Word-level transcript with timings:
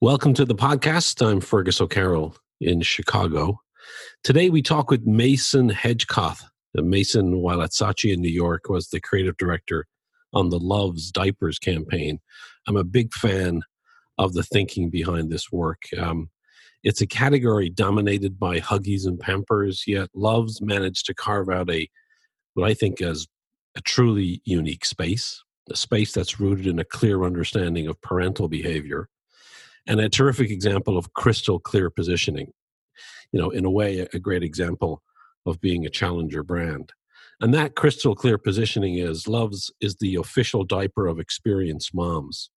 Welcome 0.00 0.32
to 0.34 0.44
the 0.44 0.54
podcast. 0.54 1.28
I'm 1.28 1.40
Fergus 1.40 1.80
O'Carroll 1.80 2.36
in 2.60 2.82
Chicago. 2.82 3.60
Today 4.22 4.48
we 4.48 4.62
talk 4.62 4.92
with 4.92 5.04
Mason 5.04 5.70
Hedgecoth. 5.70 6.44
Mason, 6.76 7.38
while 7.40 7.62
at 7.62 7.72
Saatchi 7.72 8.12
in 8.12 8.20
New 8.20 8.30
York, 8.30 8.68
was 8.68 8.90
the 8.90 9.00
creative 9.00 9.36
director 9.38 9.86
on 10.32 10.50
the 10.50 10.60
Luvs 10.60 11.10
Diapers 11.10 11.58
campaign. 11.58 12.20
I'm 12.68 12.76
a 12.76 12.84
big 12.84 13.12
fan 13.12 13.62
of 14.18 14.34
the 14.34 14.44
thinking 14.44 14.88
behind 14.88 15.32
this 15.32 15.50
work. 15.50 15.82
Um, 15.98 16.30
it's 16.84 17.00
a 17.00 17.06
category 17.06 17.68
dominated 17.68 18.38
by 18.38 18.60
Huggies 18.60 19.04
and 19.04 19.18
Pampers, 19.18 19.82
yet 19.84 20.10
Luvs 20.14 20.62
managed 20.62 21.06
to 21.06 21.14
carve 21.14 21.48
out 21.48 21.70
a 21.70 21.88
what 22.54 22.70
I 22.70 22.74
think 22.74 23.02
is 23.02 23.26
a 23.76 23.80
truly 23.80 24.42
unique 24.44 24.84
space, 24.84 25.42
a 25.68 25.76
space 25.76 26.12
that's 26.12 26.38
rooted 26.38 26.68
in 26.68 26.78
a 26.78 26.84
clear 26.84 27.24
understanding 27.24 27.88
of 27.88 28.00
parental 28.00 28.46
behavior 28.46 29.08
and 29.88 30.00
a 30.00 30.08
terrific 30.08 30.50
example 30.50 30.96
of 30.96 31.14
crystal 31.14 31.58
clear 31.58 31.90
positioning. 31.90 32.52
You 33.32 33.40
know, 33.40 33.50
in 33.50 33.64
a 33.64 33.70
way, 33.70 34.06
a 34.12 34.18
great 34.18 34.42
example 34.42 35.02
of 35.46 35.60
being 35.60 35.86
a 35.86 35.90
challenger 35.90 36.42
brand. 36.42 36.92
And 37.40 37.54
that 37.54 37.74
crystal 37.74 38.14
clear 38.14 38.36
positioning 38.36 38.98
is 38.98 39.24
Luvs 39.24 39.70
is 39.80 39.96
the 39.96 40.16
official 40.16 40.64
diaper 40.64 41.06
of 41.06 41.18
experienced 41.18 41.94
moms. 41.94 42.50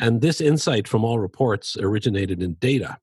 And 0.00 0.20
this 0.20 0.40
insight 0.40 0.88
from 0.88 1.04
all 1.04 1.18
reports 1.18 1.76
originated 1.76 2.42
in 2.42 2.54
data, 2.54 2.98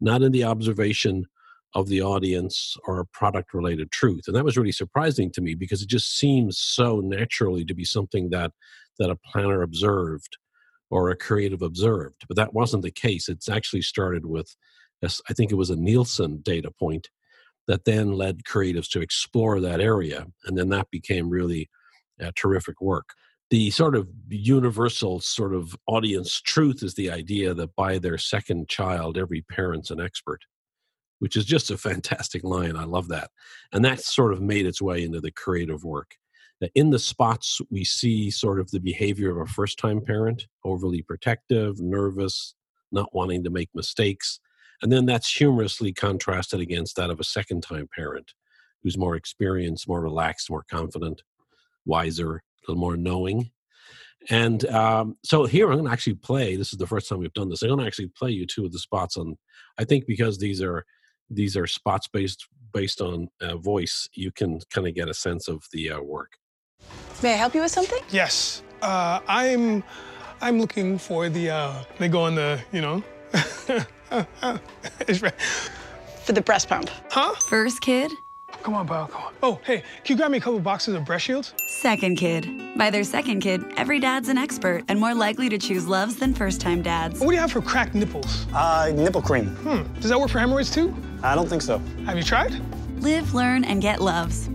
not 0.00 0.22
in 0.22 0.32
the 0.32 0.44
observation 0.44 1.26
of 1.74 1.88
the 1.88 2.02
audience 2.02 2.76
or 2.86 3.06
product 3.12 3.54
related 3.54 3.90
truth. 3.90 4.24
And 4.26 4.36
that 4.36 4.44
was 4.44 4.56
really 4.56 4.72
surprising 4.72 5.30
to 5.32 5.40
me 5.40 5.54
because 5.54 5.82
it 5.82 5.88
just 5.88 6.16
seems 6.16 6.58
so 6.58 7.00
naturally 7.00 7.64
to 7.64 7.74
be 7.74 7.84
something 7.84 8.30
that 8.30 8.52
that 8.98 9.10
a 9.10 9.18
planner 9.32 9.62
observed 9.62 10.36
or 10.90 11.10
a 11.10 11.16
creative 11.16 11.62
observed. 11.62 12.24
But 12.28 12.36
that 12.36 12.54
wasn't 12.54 12.82
the 12.82 12.90
case. 12.90 13.28
It's 13.28 13.48
actually 13.48 13.82
started 13.82 14.26
with, 14.26 14.54
I 15.02 15.32
think 15.32 15.50
it 15.50 15.56
was 15.56 15.70
a 15.70 15.76
Nielsen 15.76 16.40
data 16.42 16.70
point 16.70 17.08
that 17.66 17.84
then 17.84 18.12
led 18.12 18.44
creatives 18.44 18.90
to 18.90 19.00
explore 19.00 19.60
that 19.60 19.80
area. 19.80 20.26
And 20.44 20.56
then 20.56 20.68
that 20.70 20.90
became 20.90 21.30
really 21.30 21.70
uh, 22.22 22.30
terrific 22.36 22.80
work. 22.80 23.08
The 23.50 23.70
sort 23.70 23.94
of 23.94 24.08
universal 24.28 25.20
sort 25.20 25.54
of 25.54 25.76
audience 25.86 26.40
truth 26.40 26.82
is 26.82 26.94
the 26.94 27.10
idea 27.10 27.54
that 27.54 27.74
by 27.76 27.98
their 27.98 28.18
second 28.18 28.68
child, 28.68 29.16
every 29.16 29.42
parent's 29.42 29.90
an 29.90 30.00
expert, 30.00 30.40
which 31.18 31.36
is 31.36 31.44
just 31.44 31.70
a 31.70 31.78
fantastic 31.78 32.44
line. 32.44 32.76
I 32.76 32.84
love 32.84 33.08
that. 33.08 33.30
And 33.72 33.84
that 33.84 34.00
sort 34.00 34.32
of 34.32 34.40
made 34.40 34.66
its 34.66 34.82
way 34.82 35.02
into 35.02 35.20
the 35.20 35.32
creative 35.32 35.84
work 35.84 36.16
in 36.74 36.90
the 36.90 36.98
spots 36.98 37.60
we 37.70 37.84
see 37.84 38.30
sort 38.30 38.58
of 38.58 38.70
the 38.70 38.80
behavior 38.80 39.30
of 39.30 39.48
a 39.48 39.52
first 39.52 39.78
time 39.78 40.00
parent 40.00 40.46
overly 40.64 41.02
protective 41.02 41.80
nervous 41.80 42.54
not 42.92 43.14
wanting 43.14 43.44
to 43.44 43.50
make 43.50 43.68
mistakes 43.74 44.40
and 44.82 44.90
then 44.92 45.06
that's 45.06 45.30
humorously 45.30 45.92
contrasted 45.92 46.60
against 46.60 46.96
that 46.96 47.10
of 47.10 47.20
a 47.20 47.24
second 47.24 47.62
time 47.62 47.88
parent 47.94 48.32
who's 48.82 48.98
more 48.98 49.16
experienced 49.16 49.88
more 49.88 50.00
relaxed 50.00 50.50
more 50.50 50.64
confident 50.70 51.22
wiser 51.84 52.36
a 52.36 52.70
little 52.70 52.80
more 52.80 52.96
knowing. 52.96 53.50
And 54.30 54.64
um, 54.66 55.16
so 55.22 55.44
here 55.44 55.66
i'm 55.68 55.74
going 55.74 55.84
to 55.84 55.92
actually 55.92 56.14
play 56.14 56.56
this 56.56 56.72
is 56.72 56.78
the 56.78 56.86
first 56.86 57.08
time 57.08 57.18
we've 57.18 57.32
done 57.34 57.50
this 57.50 57.62
i'm 57.62 57.68
going 57.68 57.80
to 57.80 57.86
actually 57.86 58.08
play 58.08 58.30
you 58.30 58.46
two 58.46 58.64
of 58.64 58.72
the 58.72 58.78
spots 58.78 59.18
on 59.18 59.36
i 59.78 59.84
think 59.84 60.06
because 60.06 60.38
these 60.38 60.62
are 60.62 60.86
these 61.28 61.58
are 61.58 61.66
spots 61.66 62.08
based 62.08 62.48
based 62.72 63.02
on 63.02 63.28
uh, 63.42 63.56
voice 63.58 64.08
you 64.14 64.32
can 64.32 64.60
kind 64.70 64.88
of 64.88 64.94
get 64.94 65.10
a 65.10 65.14
sense 65.14 65.46
of 65.46 65.64
the 65.72 65.90
uh, 65.90 66.00
work 66.00 66.38
May 67.24 67.32
I 67.32 67.36
help 67.36 67.54
you 67.54 67.62
with 67.62 67.70
something? 67.70 68.00
Yes. 68.10 68.62
Uh, 68.82 69.18
I'm 69.26 69.82
I'm 70.42 70.60
looking 70.60 70.98
for 70.98 71.30
the 71.30 71.48
uh 71.48 71.82
they 71.98 72.08
go 72.08 72.20
on 72.20 72.34
the, 72.34 72.60
you 72.70 72.82
know. 72.82 73.02
for 76.22 76.32
the 76.32 76.42
breast 76.42 76.68
pump. 76.68 76.90
Huh? 77.10 77.34
First 77.48 77.80
kid. 77.80 78.12
Come 78.62 78.74
on, 78.74 78.86
pal, 78.86 79.06
come 79.06 79.22
on. 79.22 79.32
Oh, 79.42 79.58
hey, 79.64 79.78
can 80.04 80.14
you 80.14 80.16
grab 80.16 80.32
me 80.32 80.36
a 80.36 80.40
couple 80.42 80.60
boxes 80.60 80.94
of 80.94 81.06
breast 81.06 81.24
shields? 81.24 81.54
Second 81.66 82.16
kid. 82.18 82.46
By 82.76 82.90
their 82.90 83.04
second 83.04 83.40
kid, 83.40 83.64
every 83.78 84.00
dad's 84.00 84.28
an 84.28 84.36
expert 84.36 84.84
and 84.88 85.00
more 85.00 85.14
likely 85.14 85.48
to 85.48 85.56
choose 85.56 85.86
Luvs 85.86 86.18
than 86.18 86.34
first 86.34 86.60
time 86.60 86.82
dads. 86.82 87.20
What 87.20 87.28
do 87.28 87.34
you 87.34 87.40
have 87.40 87.52
for 87.52 87.62
cracked 87.62 87.94
nipples? 87.94 88.46
Uh, 88.52 88.92
nipple 88.94 89.22
cream. 89.22 89.46
Hmm. 89.46 89.90
Does 89.98 90.10
that 90.10 90.20
work 90.20 90.28
for 90.28 90.40
hemorrhoids 90.40 90.70
too? 90.70 90.94
I 91.22 91.34
don't 91.34 91.48
think 91.48 91.62
so. 91.62 91.78
Have 92.04 92.18
you 92.18 92.22
tried? 92.22 92.52
Live, 93.02 93.32
learn, 93.32 93.64
and 93.64 93.80
get 93.80 94.00
Luvs. 94.00 94.50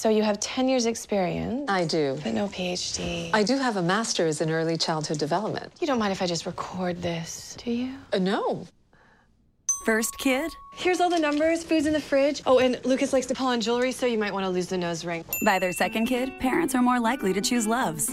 So 0.00 0.08
you 0.08 0.22
have 0.22 0.40
10 0.40 0.66
years 0.66 0.86
experience. 0.86 1.68
I 1.68 1.84
do. 1.84 2.18
But 2.24 2.32
no 2.32 2.48
PhD. 2.48 3.28
I 3.34 3.42
do 3.42 3.58
have 3.58 3.76
a 3.76 3.82
master's 3.82 4.40
in 4.40 4.48
early 4.48 4.78
childhood 4.78 5.18
development. 5.18 5.74
You 5.78 5.86
don't 5.86 5.98
mind 5.98 6.10
if 6.10 6.22
I 6.22 6.26
just 6.26 6.46
record 6.46 7.02
this, 7.02 7.54
do 7.62 7.70
you? 7.70 7.92
Uh, 8.10 8.18
no. 8.18 8.66
First 9.84 10.16
kid? 10.16 10.50
Here's 10.72 11.02
all 11.02 11.10
the 11.10 11.18
numbers, 11.18 11.62
food's 11.62 11.84
in 11.84 11.92
the 11.92 12.00
fridge. 12.00 12.40
Oh, 12.46 12.60
and 12.60 12.82
Lucas 12.86 13.12
likes 13.12 13.26
to 13.26 13.34
pull 13.34 13.48
on 13.48 13.60
jewelry, 13.60 13.92
so 13.92 14.06
you 14.06 14.16
might 14.16 14.32
want 14.32 14.46
to 14.46 14.48
lose 14.48 14.68
the 14.68 14.78
nose 14.78 15.04
ring. 15.04 15.22
By 15.44 15.58
their 15.58 15.72
second 15.72 16.06
kid, 16.06 16.32
parents 16.40 16.74
are 16.74 16.80
more 16.80 16.98
likely 16.98 17.34
to 17.34 17.42
choose 17.42 17.66
Luvs. 17.66 18.08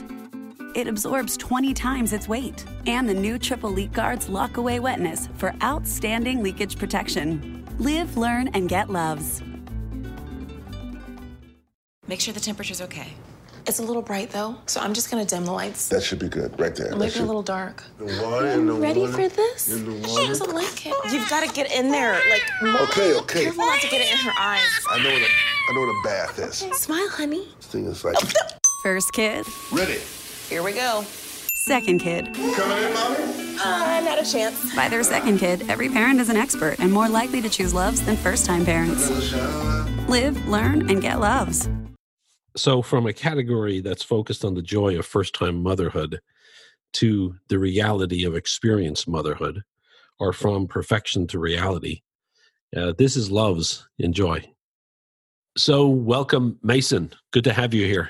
It 0.75 0.89
absorbs 0.89 1.37
20 1.37 1.73
times 1.73 2.11
its 2.11 2.27
weight. 2.27 2.65
And 2.85 3.07
the 3.07 3.13
new 3.13 3.39
triple 3.39 3.71
leak 3.71 3.93
guards 3.93 4.27
lock 4.27 4.57
away 4.57 4.81
wetness 4.81 5.29
for 5.35 5.55
outstanding 5.63 6.43
leakage 6.43 6.77
protection. 6.77 7.65
Live, 7.79 8.17
learn, 8.17 8.49
and 8.49 8.67
get 8.67 8.89
Luvs. 8.89 9.46
Make 12.07 12.21
sure 12.21 12.33
the 12.33 12.39
temperature's 12.39 12.81
okay. 12.81 13.09
It's 13.65 13.79
a 13.79 13.83
little 13.83 14.01
bright 14.01 14.29
though, 14.29 14.55
so 14.65 14.79
I'm 14.79 14.93
just 14.93 15.11
gonna 15.11 15.25
dim 15.25 15.43
the 15.43 15.51
lights. 15.51 15.89
That 15.89 16.01
should 16.01 16.19
be 16.19 16.29
good, 16.29 16.57
right 16.57 16.73
there. 16.73 16.87
It 16.87 16.97
might 16.97 17.13
be 17.13 17.19
a 17.19 17.23
little 17.25 17.43
dark. 17.43 17.83
The 17.99 18.05
water 18.23 18.45
and 18.47 18.69
the 18.69 18.73
Ready 18.73 19.01
water. 19.01 19.11
for 19.13 19.27
this? 19.27 19.69
In 19.69 19.83
the 20.01 20.07
She 20.07 20.25
doesn't 20.27 20.53
like 20.53 20.85
it. 20.85 20.93
You've 21.11 21.29
got 21.29 21.45
to 21.45 21.53
get 21.53 21.69
in 21.73 21.91
there, 21.91 22.13
like. 22.29 22.43
Okay, 22.89 23.13
okay. 23.15 23.43
Careful 23.43 23.65
not 23.65 23.81
to 23.81 23.89
get 23.89 23.99
it 23.99 24.09
in 24.09 24.17
her 24.19 24.31
eyes. 24.39 24.61
I 24.89 25.03
know 25.03 25.11
what 25.11 25.21
a, 25.21 25.25
I 25.25 25.73
know 25.73 25.81
what 25.81 25.89
a 25.89 26.01
bath 26.05 26.39
is. 26.39 26.55
Smile, 26.79 27.09
honey. 27.09 27.45
This 27.57 27.67
thing 27.67 27.85
is 27.87 28.05
like 28.05 28.15
First 28.83 29.11
kid, 29.11 29.45
ready. 29.73 29.99
Here 30.47 30.63
we 30.63 30.71
go. 30.71 31.03
second 31.65 31.99
kid. 31.99 32.33
Coming 32.33 32.83
in, 32.85 32.93
mommy. 32.93 33.57
Uh, 33.61 33.99
not 34.05 34.17
a 34.17 34.31
chance. 34.31 34.73
By 34.77 34.87
their 34.87 35.03
second 35.03 35.39
kid, 35.39 35.69
every 35.69 35.89
parent 35.89 36.21
is 36.21 36.29
an 36.29 36.37
expert 36.37 36.77
and 36.79 36.89
more 36.93 37.09
likely 37.09 37.41
to 37.41 37.49
choose 37.49 37.73
Luvs 37.73 38.05
than 38.05 38.15
first 38.15 38.45
time 38.45 38.63
parents. 38.63 39.09
Live, 40.07 40.47
learn, 40.47 40.89
and 40.89 41.01
get 41.01 41.17
Luvs. 41.17 41.67
So, 42.57 42.81
from 42.81 43.05
a 43.05 43.13
category 43.13 43.81
that's 43.81 44.01
focused 44.01 44.43
on 44.43 44.55
the 44.55 44.63
joy 44.63 44.97
of 44.97 45.05
first 45.05 45.35
time 45.35 45.61
motherhood 45.61 46.19
to 46.93 47.35
the 47.49 47.59
reality 47.59 48.25
of 48.25 48.35
experienced 48.35 49.07
motherhood, 49.07 49.61
or 50.19 50.33
from 50.33 50.67
perfection 50.67 51.27
to 51.27 51.39
reality, 51.39 52.01
uh, 52.75 52.93
this 52.97 53.15
is 53.15 53.29
Luvs 53.29 53.83
Enjoy. 53.99 54.43
So, 55.55 55.87
welcome, 55.87 56.57
Mason. 56.63 57.13
Good 57.31 57.43
to 57.43 57.53
have 57.53 57.75
you 57.75 57.85
here. 57.85 58.09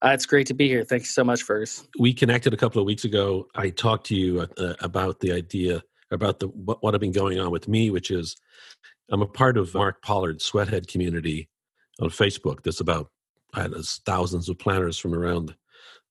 Uh, 0.00 0.10
it's 0.10 0.26
great 0.26 0.46
to 0.46 0.54
be 0.54 0.68
here. 0.68 0.84
Thanks 0.84 1.12
so 1.12 1.24
much, 1.24 1.42
Fergus. 1.42 1.84
We 1.98 2.14
connected 2.14 2.54
a 2.54 2.56
couple 2.56 2.80
of 2.80 2.86
weeks 2.86 3.04
ago. 3.04 3.48
I 3.56 3.70
talked 3.70 4.06
to 4.06 4.14
you 4.14 4.46
uh, 4.58 4.74
about 4.78 5.18
the 5.18 5.32
idea 5.32 5.82
about 6.12 6.38
the 6.38 6.46
what, 6.46 6.80
what 6.84 6.94
had 6.94 7.00
been 7.00 7.10
going 7.10 7.40
on 7.40 7.50
with 7.50 7.66
me, 7.66 7.90
which 7.90 8.12
is 8.12 8.36
I'm 9.10 9.22
a 9.22 9.26
part 9.26 9.56
of 9.56 9.74
Mark 9.74 10.02
Pollard's 10.02 10.44
Sweathead 10.44 10.86
community 10.86 11.48
on 12.00 12.10
Facebook. 12.10 12.62
That's 12.62 12.78
about 12.78 13.08
Don't 13.54 13.86
thousands 14.06 14.48
of 14.48 14.58
planners 14.58 14.98
from 14.98 15.14
around 15.14 15.54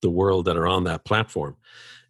the 0.01 0.09
world 0.09 0.45
that 0.45 0.57
are 0.57 0.67
on 0.67 0.83
that 0.85 1.05
platform, 1.05 1.55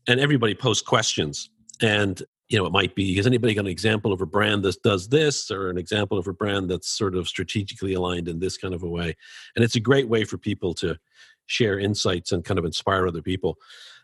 and 0.08 0.20
everybody 0.20 0.56
posts 0.56 0.84
questions. 0.84 1.50
And 1.82 2.22
you 2.50 2.58
know, 2.58 2.66
it 2.66 2.74
might 2.74 2.96
be 2.96 3.16
has 3.16 3.26
anybody 3.26 3.54
got 3.54 3.62
an 3.62 3.68
example 3.68 4.12
of 4.12 4.20
a 4.22 4.26
brand 4.26 4.64
that 4.64 4.82
does 4.84 5.08
this, 5.08 5.50
or 5.50 5.70
an 5.70 5.78
example 5.78 6.18
of 6.18 6.28
a 6.28 6.34
brand 6.34 6.70
that's 6.70 6.90
sort 6.90 7.16
of 7.16 7.28
strategically 7.28 7.94
aligned 7.94 8.28
in 8.28 8.40
this 8.40 8.58
kind 8.58 8.74
of 8.74 8.84
a 8.84 8.90
way? 8.90 9.16
And 9.56 9.64
it's 9.64 9.78
a 9.78 9.80
great 9.80 10.10
way 10.10 10.26
for 10.26 10.38
people 10.38 10.74
to 10.76 10.98
share 11.46 11.80
insights 11.80 12.32
and 12.32 12.44
kind 12.44 12.60
of 12.60 12.66
inspire 12.66 13.08
other 13.08 13.22
people. 13.22 13.58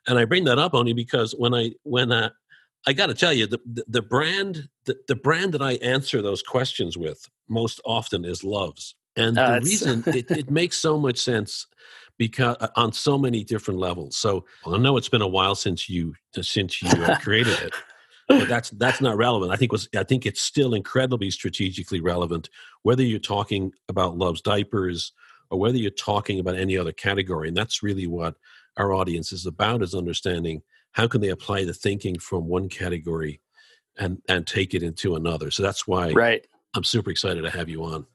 And 0.07 0.17
I 0.17 0.25
bring 0.25 0.45
that 0.45 0.59
up 0.59 0.73
only 0.73 0.93
because 0.93 1.33
when 1.37 1.53
I 1.53 1.71
when 1.83 2.11
I, 2.11 2.29
I 2.85 2.93
got 2.93 3.07
to 3.07 3.13
tell 3.13 3.33
you 3.33 3.47
the, 3.47 3.59
the 3.65 3.83
the 3.87 4.01
brand 4.01 4.69
the, 4.85 4.97
the 5.09 5.15
brand 5.15 5.53
that 5.53 5.61
I 5.61 5.73
answer 5.73 6.21
those 6.21 6.41
questions 6.41 6.97
with 6.97 7.29
most 7.49 7.81
often 7.83 8.23
is 8.23 8.41
Luvs, 8.43 8.93
and 9.17 9.37
Uh, 9.37 9.55
the 9.55 9.65
reason 9.65 10.03
it, 10.07 10.29
it 10.31 10.49
makes 10.49 10.77
so 10.77 10.97
much 10.97 11.17
sense 11.17 11.67
because 12.17 12.55
uh, 12.59 12.67
on 12.75 12.91
so 12.91 13.17
many 13.17 13.43
different 13.43 13.79
levels. 13.79 14.17
So 14.17 14.45
I 14.65 14.77
know 14.77 14.97
it's 14.97 15.09
been 15.09 15.21
a 15.21 15.27
while 15.27 15.55
since 15.55 15.89
you 15.89 16.13
since 16.41 16.81
you 16.81 16.89
uh, 17.03 17.17
created 17.19 17.59
it. 17.61 17.73
But 18.27 18.47
that's 18.47 18.71
that's 18.71 19.01
not 19.01 19.17
relevant. 19.17 19.51
I 19.51 19.55
think 19.55 19.71
was 19.71 19.87
I 19.95 20.03
think 20.03 20.25
it's 20.25 20.41
still 20.41 20.73
incredibly 20.73 21.31
strategically 21.31 22.01
relevant, 22.01 22.49
whether 22.83 23.03
you're 23.03 23.19
talking 23.19 23.71
about 23.89 24.17
Luvs 24.17 24.41
diapers 24.41 25.13
or 25.49 25.59
whether 25.59 25.77
you're 25.77 25.91
talking 25.91 26.39
about 26.39 26.55
any 26.55 26.77
other 26.77 26.91
category. 26.91 27.47
And 27.47 27.55
that's 27.55 27.81
really 27.81 28.07
what 28.07 28.35
our 28.77 28.93
audience 28.93 29.31
is 29.31 29.45
about: 29.45 29.81
is 29.81 29.95
understanding 29.95 30.61
how 30.91 31.07
can 31.07 31.21
they 31.21 31.29
apply 31.29 31.63
the 31.63 31.73
thinking 31.73 32.17
from 32.19 32.47
one 32.47 32.69
category 32.69 33.39
and 33.97 34.21
and 34.27 34.45
take 34.45 34.73
it 34.73 34.83
into 34.83 35.15
another. 35.15 35.51
So 35.51 35.63
that's 35.63 35.87
why 35.87 36.11
Right. 36.11 36.45
I'm 36.73 36.83
super 36.83 37.11
excited 37.11 37.41
to 37.43 37.49
have 37.49 37.69
you 37.69 37.83
on. 37.83 38.05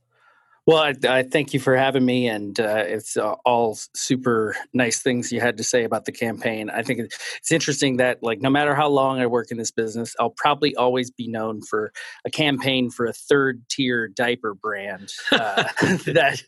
Well, 0.64 0.78
I, 0.78 0.94
I, 1.08 1.22
thank 1.24 1.52
you 1.52 1.58
for 1.58 1.76
having 1.76 2.04
me, 2.04 2.28
and 2.28 2.58
uh, 2.60 2.84
it's 2.86 3.16
uh, 3.16 3.34
all 3.44 3.76
super 3.96 4.54
nice 4.72 5.02
things 5.02 5.32
you 5.32 5.40
had 5.40 5.56
to 5.56 5.64
say 5.64 5.82
about 5.82 6.04
the 6.04 6.12
campaign. 6.12 6.70
I 6.70 6.84
think 6.84 7.00
it's 7.00 7.50
interesting 7.50 7.96
that, 7.96 8.22
like, 8.22 8.40
no 8.40 8.48
matter 8.48 8.72
how 8.72 8.88
long 8.88 9.18
I 9.20 9.26
work 9.26 9.50
in 9.50 9.58
this 9.58 9.72
business, 9.72 10.14
I'll 10.20 10.34
probably 10.36 10.76
always 10.76 11.10
be 11.10 11.26
known 11.26 11.62
for 11.62 11.92
a 12.24 12.30
campaign 12.30 12.90
for 12.90 13.06
a 13.06 13.12
third-tier 13.12 14.06
diaper 14.06 14.54
brand 14.54 15.12
uh, 15.32 15.64
that 15.80 16.40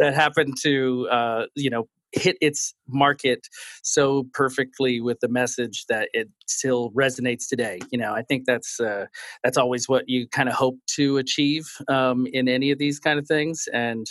that 0.00 0.14
happened 0.14 0.56
to, 0.62 1.06
uh, 1.08 1.46
you 1.54 1.70
know, 1.70 1.86
hit 2.12 2.36
its 2.40 2.74
market 2.88 3.46
so 3.82 4.24
perfectly 4.34 5.00
with 5.00 5.18
the 5.20 5.28
message 5.28 5.84
that 5.88 6.08
it 6.12 6.28
still 6.46 6.90
resonates 6.90 7.48
today. 7.48 7.80
You 7.90 7.98
know, 7.98 8.12
I 8.12 8.22
think 8.22 8.44
that's 8.46 8.80
uh, 8.80 9.06
that's 9.42 9.56
always 9.56 9.88
what 9.88 10.08
you 10.08 10.28
kind 10.28 10.48
of 10.48 10.54
hope 10.54 10.78
to 10.96 11.18
achieve 11.18 11.66
um, 11.88 12.26
in 12.32 12.48
any 12.48 12.70
of 12.70 12.78
these 12.78 12.98
kind 12.98 13.18
of 13.18 13.26
things, 13.26 13.68
and 13.72 14.06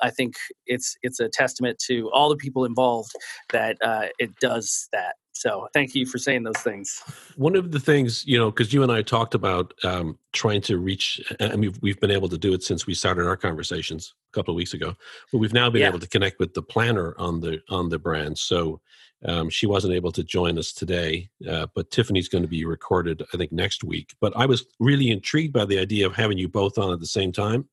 I 0.00 0.10
think 0.10 0.34
it's 0.66 0.96
it's 1.02 1.20
a 1.20 1.28
testament 1.28 1.78
to 1.86 2.10
all 2.12 2.28
the 2.28 2.36
people 2.36 2.64
involved 2.64 3.12
that 3.52 3.76
uh, 3.82 4.06
it 4.18 4.30
does 4.40 4.88
that. 4.92 5.14
So 5.34 5.68
thank 5.72 5.94
you 5.94 6.06
for 6.06 6.16
saying 6.16 6.44
those 6.44 6.58
things. 6.58 7.02
One 7.36 7.56
of 7.56 7.72
the 7.72 7.80
things, 7.80 8.24
you 8.24 8.38
know, 8.38 8.50
because 8.50 8.72
you 8.72 8.84
and 8.84 8.90
I 8.90 9.02
talked 9.02 9.34
about 9.34 9.74
um, 9.82 10.16
trying 10.32 10.62
to 10.62 10.78
reach, 10.78 11.20
I 11.40 11.56
mean, 11.56 11.74
we've 11.82 11.98
been 11.98 12.12
able 12.12 12.28
to 12.28 12.38
do 12.38 12.54
it 12.54 12.62
since 12.62 12.86
we 12.86 12.94
started 12.94 13.26
our 13.26 13.36
conversations 13.36 14.14
a 14.32 14.32
couple 14.32 14.52
of 14.52 14.56
weeks 14.56 14.74
ago, 14.74 14.94
but 15.32 15.38
we've 15.38 15.52
now 15.52 15.68
been 15.68 15.82
yeah. 15.82 15.88
able 15.88 15.98
to 15.98 16.08
connect 16.08 16.38
with 16.38 16.54
the 16.54 16.62
planner 16.62 17.14
on 17.18 17.40
the 17.40 17.60
on 17.68 17.88
the 17.88 17.98
brand. 17.98 18.38
So 18.38 18.80
um, 19.24 19.50
she 19.50 19.66
wasn't 19.66 19.94
able 19.94 20.12
to 20.12 20.22
join 20.22 20.56
us 20.56 20.72
today, 20.72 21.28
uh, 21.50 21.66
but 21.74 21.90
Tiffany's 21.90 22.28
going 22.28 22.42
to 22.42 22.48
be 22.48 22.64
recorded, 22.64 23.22
I 23.32 23.36
think, 23.36 23.50
next 23.50 23.82
week. 23.82 24.14
But 24.20 24.32
I 24.36 24.46
was 24.46 24.64
really 24.78 25.10
intrigued 25.10 25.52
by 25.52 25.64
the 25.64 25.78
idea 25.78 26.06
of 26.06 26.14
having 26.14 26.38
you 26.38 26.48
both 26.48 26.78
on 26.78 26.92
at 26.92 27.00
the 27.00 27.06
same 27.06 27.32
time. 27.32 27.68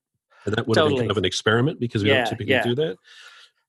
And 0.46 0.56
that 0.56 0.68
would 0.68 0.76
totally. 0.76 0.94
have 0.94 0.98
been 0.98 1.04
kind 1.04 1.12
of 1.12 1.18
an 1.18 1.26
experiment 1.26 1.80
because 1.80 2.04
we 2.04 2.10
yeah, 2.10 2.18
don't 2.18 2.30
typically 2.30 2.54
yeah. 2.54 2.64
do 2.64 2.76
that. 2.76 2.98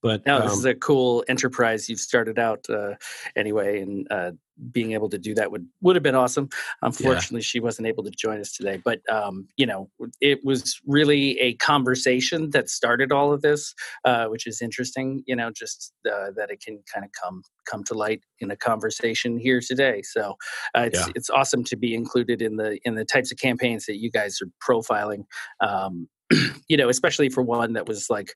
But 0.03 0.25
no, 0.25 0.41
this 0.41 0.51
um, 0.51 0.59
is 0.59 0.65
a 0.65 0.75
cool 0.75 1.23
enterprise 1.29 1.87
you've 1.87 2.01
started 2.01 2.37
out 2.37 2.65
uh, 2.69 2.95
anyway, 3.37 3.79
and 3.79 4.05
uh, 4.11 4.31
being 4.69 4.91
able 4.91 5.09
to 5.09 5.17
do 5.17 5.33
that 5.35 5.49
would 5.49 5.65
would 5.79 5.95
have 5.95 6.03
been 6.03 6.13
awesome. 6.13 6.49
Unfortunately, 6.81 7.39
yeah. 7.39 7.45
she 7.45 7.61
wasn't 7.61 7.87
able 7.87 8.03
to 8.03 8.11
join 8.11 8.41
us 8.41 8.51
today, 8.51 8.81
but 8.83 8.99
um, 9.09 9.47
you 9.55 9.65
know, 9.65 9.89
it 10.19 10.43
was 10.43 10.77
really 10.85 11.39
a 11.39 11.55
conversation 11.55 12.49
that 12.49 12.69
started 12.69 13.13
all 13.13 13.31
of 13.31 13.41
this, 13.41 13.73
uh, 14.03 14.25
which 14.25 14.45
is 14.45 14.61
interesting. 14.61 15.23
You 15.25 15.37
know, 15.37 15.51
just 15.51 15.93
uh, 16.05 16.31
that 16.35 16.51
it 16.51 16.61
can 16.61 16.83
kind 16.93 17.05
of 17.05 17.11
come 17.13 17.41
come 17.65 17.85
to 17.85 17.93
light 17.93 18.23
in 18.39 18.51
a 18.51 18.57
conversation 18.57 19.37
here 19.37 19.61
today. 19.65 20.01
So 20.01 20.35
uh, 20.75 20.81
it's 20.87 20.99
yeah. 20.99 21.13
it's 21.15 21.29
awesome 21.29 21.63
to 21.63 21.77
be 21.77 21.95
included 21.95 22.41
in 22.41 22.57
the 22.57 22.77
in 22.83 22.95
the 22.95 23.05
types 23.05 23.31
of 23.31 23.37
campaigns 23.37 23.85
that 23.85 23.99
you 23.99 24.11
guys 24.11 24.39
are 24.41 24.49
profiling. 24.61 25.23
Um, 25.61 26.09
you 26.67 26.77
know, 26.77 26.89
especially 26.89 27.29
for 27.29 27.43
one 27.43 27.73
that 27.73 27.87
was 27.87 28.09
like 28.09 28.35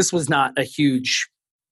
this 0.00 0.14
was 0.14 0.30
not 0.30 0.58
a 0.58 0.64
huge 0.64 1.28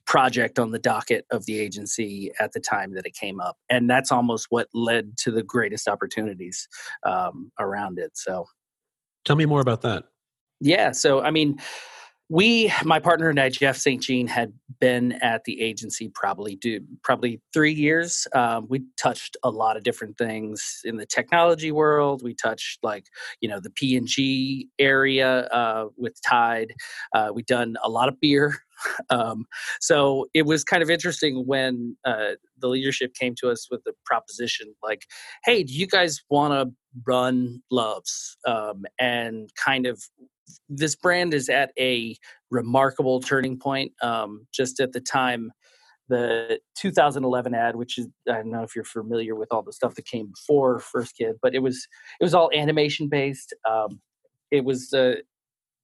project 0.07 0.59
on 0.59 0.71
the 0.71 0.79
docket 0.79 1.25
of 1.33 1.47
the 1.47 1.59
agency 1.59 2.31
at 2.39 2.53
the 2.53 2.61
time 2.61 2.93
that 2.93 3.07
it 3.07 3.15
came 3.15 3.41
up. 3.41 3.57
And 3.71 3.89
that's 3.89 4.13
almost 4.13 4.49
what 4.51 4.69
led 4.75 5.17
to 5.21 5.31
the 5.31 5.43
greatest 5.43 5.89
opportunities 5.89 6.69
um, 7.05 7.51
around 7.59 7.99
it. 7.99 8.11
So 8.13 8.45
tell 9.25 9.35
me 9.37 9.47
more 9.47 9.63
about 9.63 9.81
that. 9.81 10.05
Yeah 10.61 10.91
so 10.91 11.21
i 11.23 11.31
mean 11.31 11.59
we 12.29 12.73
my 12.85 12.99
partner 12.99 13.31
and 13.31 13.41
i 13.41 13.49
jeff 13.49 13.77
st 13.77 14.03
jean 14.03 14.27
had 14.27 14.53
been 14.81 15.13
at 15.23 15.45
the 15.45 15.61
agency 15.61 16.09
probably 16.09 16.57
do 16.57 16.81
probably 17.03 17.41
three 17.53 17.73
years. 17.73 18.27
Um, 18.35 18.67
we 18.69 18.83
touched 18.97 19.37
a 19.43 19.51
lot 19.51 19.77
of 19.77 19.83
different 19.83 20.19
things 20.19 20.81
in 20.85 20.97
the 20.97 21.07
technology 21.07 21.73
world. 21.73 22.23
We 22.23 22.35
touched 22.35 22.79
like 22.83 23.07
you 23.41 23.49
know 23.49 23.61
the 23.61 23.71
p&g 23.71 24.69
area 24.79 25.43
uh, 25.47 25.87
with 25.97 26.21
tide. 26.23 26.75
Uh, 27.13 27.31
we've 27.35 27.47
done 27.47 27.77
a 27.83 27.89
lot 27.89 28.09
of 28.09 28.21
beer. 28.21 28.59
Um, 29.11 29.47
so 29.81 30.27
it 30.35 30.47
was 30.47 30.63
kind 30.63 30.85
of 30.85 30.89
interesting 30.89 31.43
when 31.49 31.97
uh, 32.05 32.35
the 32.61 32.69
leadership 32.69 33.13
came 33.13 33.35
to 33.41 33.51
us 33.51 33.67
with 33.69 33.83
the 33.83 33.93
proposition 34.07 34.73
like 34.85 35.03
hey 35.45 35.65
do 35.65 35.73
you 35.75 35.89
guys 35.89 36.23
want 36.31 36.53
to 36.53 36.73
run 37.05 37.61
Luvs? 37.73 38.37
Um, 38.47 38.85
and 39.01 39.51
kind 39.57 39.85
of 39.85 40.01
this 40.69 40.95
brand 40.95 41.35
is 41.35 41.49
at 41.49 41.73
a 41.79 42.17
remarkable 42.51 43.21
turning 43.21 43.59
point. 43.59 43.93
Um, 44.03 44.47
just 44.53 44.81
at 44.81 44.93
the 44.93 45.01
time, 45.01 45.53
the 46.09 46.59
2011 46.77 47.55
ad, 47.55 47.77
which 47.77 47.99
is 47.99 48.09
I 48.29 48.35
don't 48.35 48.51
know 48.51 48.63
if 48.63 48.75
you're 48.75 48.85
familiar 48.85 49.35
with 49.35 49.49
all 49.53 49.63
the 49.63 49.73
stuff 49.73 49.95
that 49.95 50.07
came 50.07 50.29
before 50.29 50.79
First 50.81 51.17
Kid, 51.17 51.37
but 51.43 51.55
it 51.55 51.61
was 51.61 51.87
it 52.21 52.25
was 52.25 52.35
all 52.35 52.51
animation 52.55 53.09
based. 53.09 53.55
Um, 53.69 54.01
it 54.51 54.65
was 54.65 54.93
uh, 54.93 55.17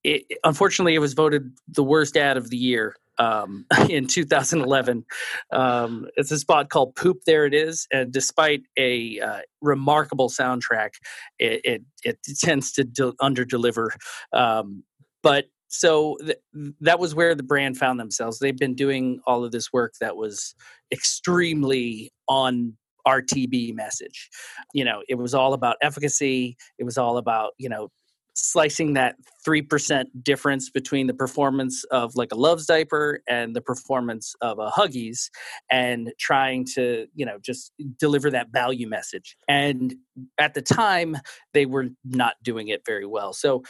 it, 0.02 0.24
unfortunately 0.44 0.94
it 0.94 1.00
was 1.00 1.14
voted 1.14 1.50
the 1.68 1.84
worst 1.84 2.16
ad 2.16 2.36
of 2.36 2.50
the 2.50 2.56
year 2.56 2.96
um, 3.18 3.66
in 3.88 4.06
2011. 4.06 5.04
Um, 5.52 6.06
it's 6.16 6.30
a 6.30 6.38
spot 6.38 6.70
called 6.70 6.94
"Poop." 6.96 7.18
There 7.26 7.46
it 7.46 7.54
is, 7.54 7.86
and 7.92 8.12
despite 8.12 8.62
a 8.78 9.20
uh, 9.20 9.40
remarkable 9.60 10.28
soundtrack, 10.28 10.90
it 11.38 11.60
it, 11.64 11.82
it 12.04 12.18
tends 12.40 12.72
to 12.72 12.84
de- 12.84 13.14
under 13.20 13.44
deliver. 13.44 13.92
Um, 14.32 14.84
but 15.22 15.46
so 15.68 16.16
th- 16.24 16.38
that 16.80 16.98
was 16.98 17.14
where 17.14 17.34
the 17.34 17.42
brand 17.42 17.76
found 17.76 17.98
themselves. 17.98 18.38
They've 18.38 18.56
been 18.56 18.74
doing 18.74 19.20
all 19.26 19.44
of 19.44 19.52
this 19.52 19.72
work 19.72 19.94
that 20.00 20.16
was 20.16 20.54
extremely 20.92 22.12
on 22.28 22.76
RTB 23.06 23.74
message. 23.74 24.30
You 24.72 24.84
know, 24.84 25.02
it 25.08 25.16
was 25.16 25.34
all 25.34 25.52
about 25.52 25.76
efficacy. 25.82 26.56
It 26.78 26.84
was 26.84 26.98
all 26.98 27.18
about 27.18 27.52
you 27.58 27.68
know 27.68 27.88
slicing 28.34 28.94
that 28.94 29.16
3% 29.46 30.04
difference 30.22 30.68
between 30.70 31.06
the 31.06 31.14
performance 31.14 31.84
of 31.84 32.16
like 32.16 32.32
a 32.32 32.36
Luvs 32.36 32.66
diaper 32.66 33.20
and 33.28 33.54
the 33.54 33.60
performance 33.60 34.34
of 34.40 34.58
a 34.58 34.70
huggies 34.70 35.30
and 35.70 36.12
trying 36.18 36.66
to 36.74 37.06
you 37.14 37.24
know 37.24 37.38
just 37.40 37.72
deliver 37.98 38.30
that 38.30 38.48
value 38.52 38.88
message. 38.88 39.36
And 39.48 39.94
at 40.38 40.54
the 40.54 40.62
time 40.62 41.16
they 41.52 41.66
were 41.66 41.86
not 42.04 42.34
doing 42.42 42.68
it 42.68 42.82
very 42.84 43.06
well. 43.06 43.32
So 43.32 43.62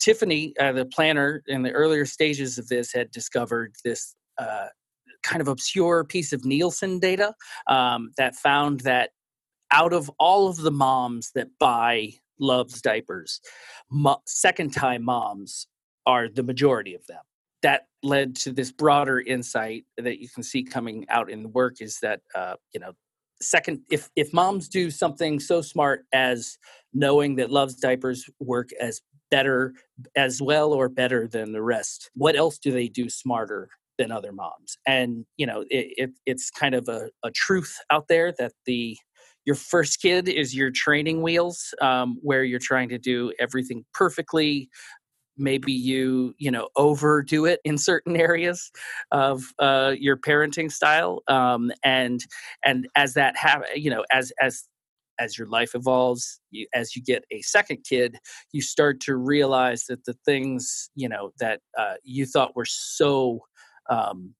tiffany 0.00 0.54
uh, 0.60 0.72
the 0.72 0.86
planner 0.86 1.42
in 1.46 1.62
the 1.62 1.72
earlier 1.72 2.04
stages 2.04 2.58
of 2.58 2.68
this 2.68 2.92
had 2.92 3.10
discovered 3.10 3.74
this 3.84 4.14
uh, 4.38 4.66
kind 5.22 5.40
of 5.40 5.48
obscure 5.48 6.04
piece 6.04 6.32
of 6.32 6.44
nielsen 6.44 6.98
data 6.98 7.34
um, 7.66 8.10
that 8.16 8.34
found 8.34 8.80
that 8.80 9.10
out 9.70 9.92
of 9.92 10.10
all 10.18 10.48
of 10.48 10.56
the 10.56 10.70
moms 10.70 11.32
that 11.34 11.48
buy 11.58 12.12
Luvs 12.40 12.80
diapers. 12.80 13.40
Mo- 13.90 14.22
second 14.26 14.70
time 14.72 15.04
moms 15.04 15.66
are 16.06 16.28
the 16.28 16.42
majority 16.42 16.94
of 16.94 17.06
them. 17.06 17.20
That 17.62 17.86
led 18.02 18.36
to 18.36 18.52
this 18.52 18.70
broader 18.70 19.20
insight 19.20 19.84
that 19.96 20.20
you 20.20 20.28
can 20.28 20.42
see 20.42 20.62
coming 20.62 21.06
out 21.08 21.30
in 21.30 21.42
the 21.42 21.48
work 21.48 21.80
is 21.80 21.98
that 22.00 22.20
uh, 22.34 22.54
you 22.72 22.80
know 22.80 22.92
second 23.40 23.80
if 23.90 24.08
if 24.16 24.32
moms 24.32 24.68
do 24.68 24.90
something 24.90 25.38
so 25.40 25.60
smart 25.60 26.04
as 26.12 26.58
knowing 26.92 27.36
that 27.36 27.50
Luvs 27.50 27.78
diapers 27.78 28.28
work 28.40 28.70
as 28.80 29.00
better 29.30 29.74
as 30.16 30.40
well 30.40 30.72
or 30.72 30.88
better 30.88 31.28
than 31.28 31.52
the 31.52 31.62
rest 31.62 32.10
what 32.14 32.34
else 32.34 32.58
do 32.58 32.72
they 32.72 32.88
do 32.88 33.08
smarter 33.08 33.68
than 33.98 34.10
other 34.10 34.32
moms 34.32 34.78
and 34.86 35.24
you 35.36 35.46
know 35.46 35.62
it, 35.70 35.92
it, 35.96 36.10
it's 36.26 36.50
kind 36.50 36.74
of 36.74 36.88
a, 36.88 37.10
a 37.24 37.30
truth 37.30 37.76
out 37.90 38.08
there 38.08 38.32
that 38.38 38.52
the 38.64 38.96
your 39.48 39.54
first 39.54 40.02
kid 40.02 40.28
is 40.28 40.54
your 40.54 40.70
training 40.70 41.22
wheels 41.22 41.72
um, 41.80 42.18
where 42.20 42.44
you're 42.44 42.58
trying 42.58 42.90
to 42.90 42.98
do 42.98 43.32
everything 43.40 43.82
perfectly. 43.94 44.68
Maybe 45.38 45.72
you 45.72 46.34
you 46.36 46.50
know 46.50 46.68
overdo 46.76 47.46
it 47.46 47.58
in 47.64 47.78
certain 47.78 48.14
areas 48.28 48.70
of 49.10 49.44
uh, 49.58 49.94
your 49.98 50.18
parenting 50.18 50.70
style 50.70 51.22
um, 51.28 51.72
and 51.82 52.20
and 52.62 52.88
as 52.94 53.14
that 53.14 53.38
have 53.38 53.62
you 53.74 53.88
know 53.90 54.04
as 54.12 54.32
as 54.38 54.64
as 55.18 55.38
your 55.38 55.48
life 55.48 55.74
evolves 55.74 56.40
you, 56.50 56.66
as 56.74 56.94
you 56.94 57.02
get 57.02 57.24
a 57.32 57.40
second 57.40 57.78
kid 57.88 58.18
you 58.52 58.60
start 58.60 59.00
to 59.00 59.16
realize 59.16 59.84
that 59.88 60.04
the 60.04 60.14
things 60.26 60.90
you 60.94 61.08
know 61.08 61.30
that 61.40 61.60
uh, 61.78 61.94
you 62.02 62.26
thought 62.26 62.54
were 62.54 62.66
so 62.66 63.40
um, 63.88 64.34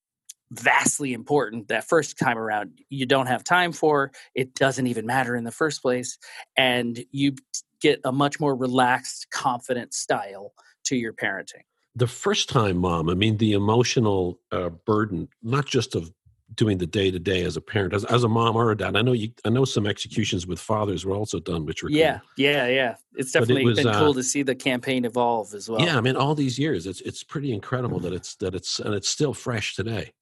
vastly 0.53 1.13
important 1.13 1.69
that 1.69 1.85
first 1.85 2.19
time 2.19 2.39
around 2.39 2.71
you 2.89 3.05
don't 3.05 3.27
have 3.27 3.45
time 3.45 3.73
for 3.73 4.11
it 4.35 4.55
doesn't 4.55 4.87
even 4.87 5.05
matter 5.05 5.37
in 5.37 5.45
the 5.45 5.53
first 5.53 5.83
place 5.83 6.19
and 6.57 7.05
you 7.11 7.35
get 7.81 8.01
a 8.05 8.13
much 8.13 8.41
more 8.41 8.57
relaxed 8.57 9.29
confident 9.31 9.93
style 9.93 10.53
to 10.85 10.97
your 10.97 11.13
parenting. 11.13 11.63
The 11.95 12.07
first 12.07 12.49
time 12.49 12.79
mom 12.79 13.11
i 13.11 13.15
mean 13.15 13.37
the 13.37 13.53
emotional 13.53 14.41
uh, 14.53 14.71
burden 14.71 15.29
not 15.43 15.67
just 15.67 15.95
of 15.95 16.11
doing 16.55 16.79
the 16.79 16.87
day 16.87 17.11
to 17.11 17.19
day 17.19 17.45
as 17.45 17.57
a 17.57 17.61
parent 17.61 17.93
as, 17.93 18.05
as 18.07 18.25
a 18.25 18.29
mom 18.29 18.57
or 18.57 18.71
a 18.71 18.77
dad 18.77 18.97
i 18.97 19.03
know 19.03 19.13
you 19.13 19.29
i 19.45 19.51
know 19.51 19.65
some 19.65 19.87
executions 19.87 20.47
with 20.47 20.59
fathers 20.59 21.05
were 21.05 21.15
also 21.15 21.39
done 21.39 21.67
which 21.67 21.83
were 21.83 21.91
yeah 21.91 22.19
cool. 22.19 22.29
yeah 22.37 22.67
yeah 22.67 22.95
it's 23.17 23.33
definitely 23.33 23.63
it 23.63 23.67
was, 23.67 23.77
been 23.77 23.87
uh, 23.87 23.99
cool 23.99 24.15
to 24.15 24.23
see 24.23 24.43
the 24.43 24.55
campaign 24.55 25.05
evolve 25.05 25.53
as 25.53 25.69
well. 25.69 25.81
Yeah 25.81 25.99
i 25.99 26.01
mean 26.01 26.17
all 26.17 26.35
these 26.35 26.59
years 26.59 26.87
it's 26.87 27.03
it's 27.03 27.23
pretty 27.23 27.53
incredible 27.53 28.01
that 28.01 28.13
it's 28.19 28.37
that 28.37 28.55
it's 28.55 28.79
and 28.79 28.95
it's 28.95 29.09
still 29.09 29.35
fresh 29.35 29.75
today 29.75 30.13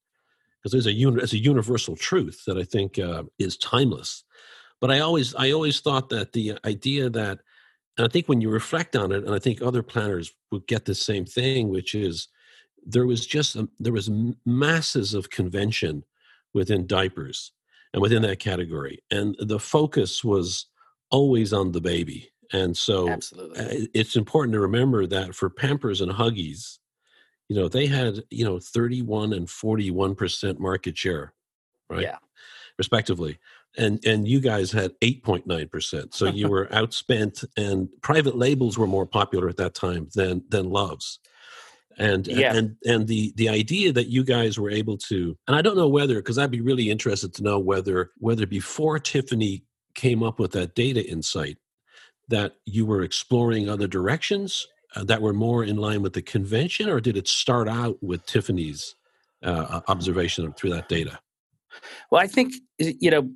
because 0.57 0.71
there's 0.71 0.87
a 0.87 0.93
un- 1.05 1.19
it's 1.19 1.33
a 1.33 1.37
universal 1.37 1.95
truth 1.95 2.43
that 2.47 2.57
I 2.57 2.63
think 2.63 2.99
uh, 2.99 3.23
is 3.39 3.57
timeless. 3.57 4.23
But 4.81 4.91
I 4.91 4.99
always 4.99 5.33
I 5.35 5.51
always 5.51 5.79
thought 5.79 6.09
that 6.09 6.33
the 6.33 6.57
idea 6.65 7.09
that 7.09 7.39
And 7.97 8.05
I 8.05 8.09
think 8.09 8.27
when 8.27 8.41
you 8.41 8.49
reflect 8.49 8.95
on 8.95 9.11
it, 9.11 9.23
and 9.25 9.33
I 9.33 9.39
think 9.39 9.61
other 9.61 9.83
planners 9.83 10.31
would 10.51 10.67
get 10.67 10.85
the 10.85 10.95
same 10.95 11.25
thing, 11.25 11.69
which 11.69 11.95
is 11.95 12.27
there 12.85 13.07
was 13.07 13.25
just 13.25 13.55
a, 13.55 13.67
there 13.79 13.93
was 13.93 14.09
masses 14.45 15.13
of 15.13 15.29
convention 15.29 16.03
within 16.53 16.87
diapers 16.87 17.51
and 17.93 18.01
within 18.01 18.21
that 18.21 18.39
category, 18.39 18.99
and 19.09 19.35
the 19.39 19.59
focus 19.59 20.23
was 20.23 20.67
always 21.09 21.53
on 21.53 21.71
the 21.71 21.81
baby. 21.81 22.29
And 22.53 22.77
so, 22.77 23.09
absolutely, 23.09 23.89
it's 23.93 24.15
important 24.15 24.53
to 24.53 24.59
remember 24.59 25.07
that 25.07 25.35
for 25.35 25.49
Pampers 25.49 26.01
and 26.01 26.11
Huggies, 26.11 26.77
you 27.49 27.55
know, 27.55 27.67
they 27.67 27.87
had 27.87 28.23
you 28.29 28.45
know 28.45 28.59
thirty 28.59 29.01
one 29.01 29.33
and 29.33 29.49
forty 29.49 29.91
one 29.91 30.15
percent 30.15 30.59
market 30.59 30.97
share, 30.97 31.33
right? 31.89 32.03
Yeah, 32.03 32.17
respectively 32.77 33.39
and 33.77 34.03
and 34.05 34.27
you 34.27 34.39
guys 34.39 34.71
had 34.71 34.91
8.9% 35.01 36.13
so 36.13 36.25
you 36.25 36.47
were 36.47 36.65
outspent 36.71 37.45
and 37.55 37.89
private 38.01 38.35
labels 38.35 38.77
were 38.77 38.87
more 38.87 39.05
popular 39.05 39.49
at 39.49 39.57
that 39.57 39.73
time 39.73 40.07
than 40.15 40.43
than 40.49 40.67
Luvs 40.67 41.19
and 41.97 42.27
yeah. 42.27 42.55
and 42.55 42.75
and 42.85 43.07
the 43.07 43.33
the 43.35 43.49
idea 43.49 43.91
that 43.91 44.07
you 44.07 44.23
guys 44.23 44.59
were 44.59 44.69
able 44.69 44.97
to 44.97 45.37
and 45.47 45.55
i 45.55 45.61
don't 45.61 45.75
know 45.75 45.87
whether 45.87 46.15
because 46.15 46.37
i'd 46.37 46.51
be 46.51 46.61
really 46.61 46.89
interested 46.89 47.33
to 47.33 47.43
know 47.43 47.59
whether 47.59 48.11
whether 48.17 48.45
before 48.45 48.99
tiffany 48.99 49.63
came 49.95 50.21
up 50.21 50.39
with 50.39 50.51
that 50.51 50.75
data 50.75 51.03
insight 51.09 51.57
that 52.27 52.55
you 52.65 52.85
were 52.85 53.03
exploring 53.03 53.69
other 53.69 53.87
directions 53.87 54.67
that 55.03 55.21
were 55.21 55.33
more 55.33 55.63
in 55.63 55.77
line 55.77 56.01
with 56.01 56.13
the 56.13 56.21
convention 56.21 56.89
or 56.89 56.99
did 56.99 57.17
it 57.17 57.27
start 57.27 57.67
out 57.67 57.97
with 58.01 58.25
tiffany's 58.25 58.95
uh, 59.43 59.81
observation 59.87 60.51
through 60.53 60.69
that 60.69 60.89
data 60.89 61.19
well 62.11 62.21
i 62.21 62.27
think 62.27 62.53
you 62.79 63.11
know 63.11 63.29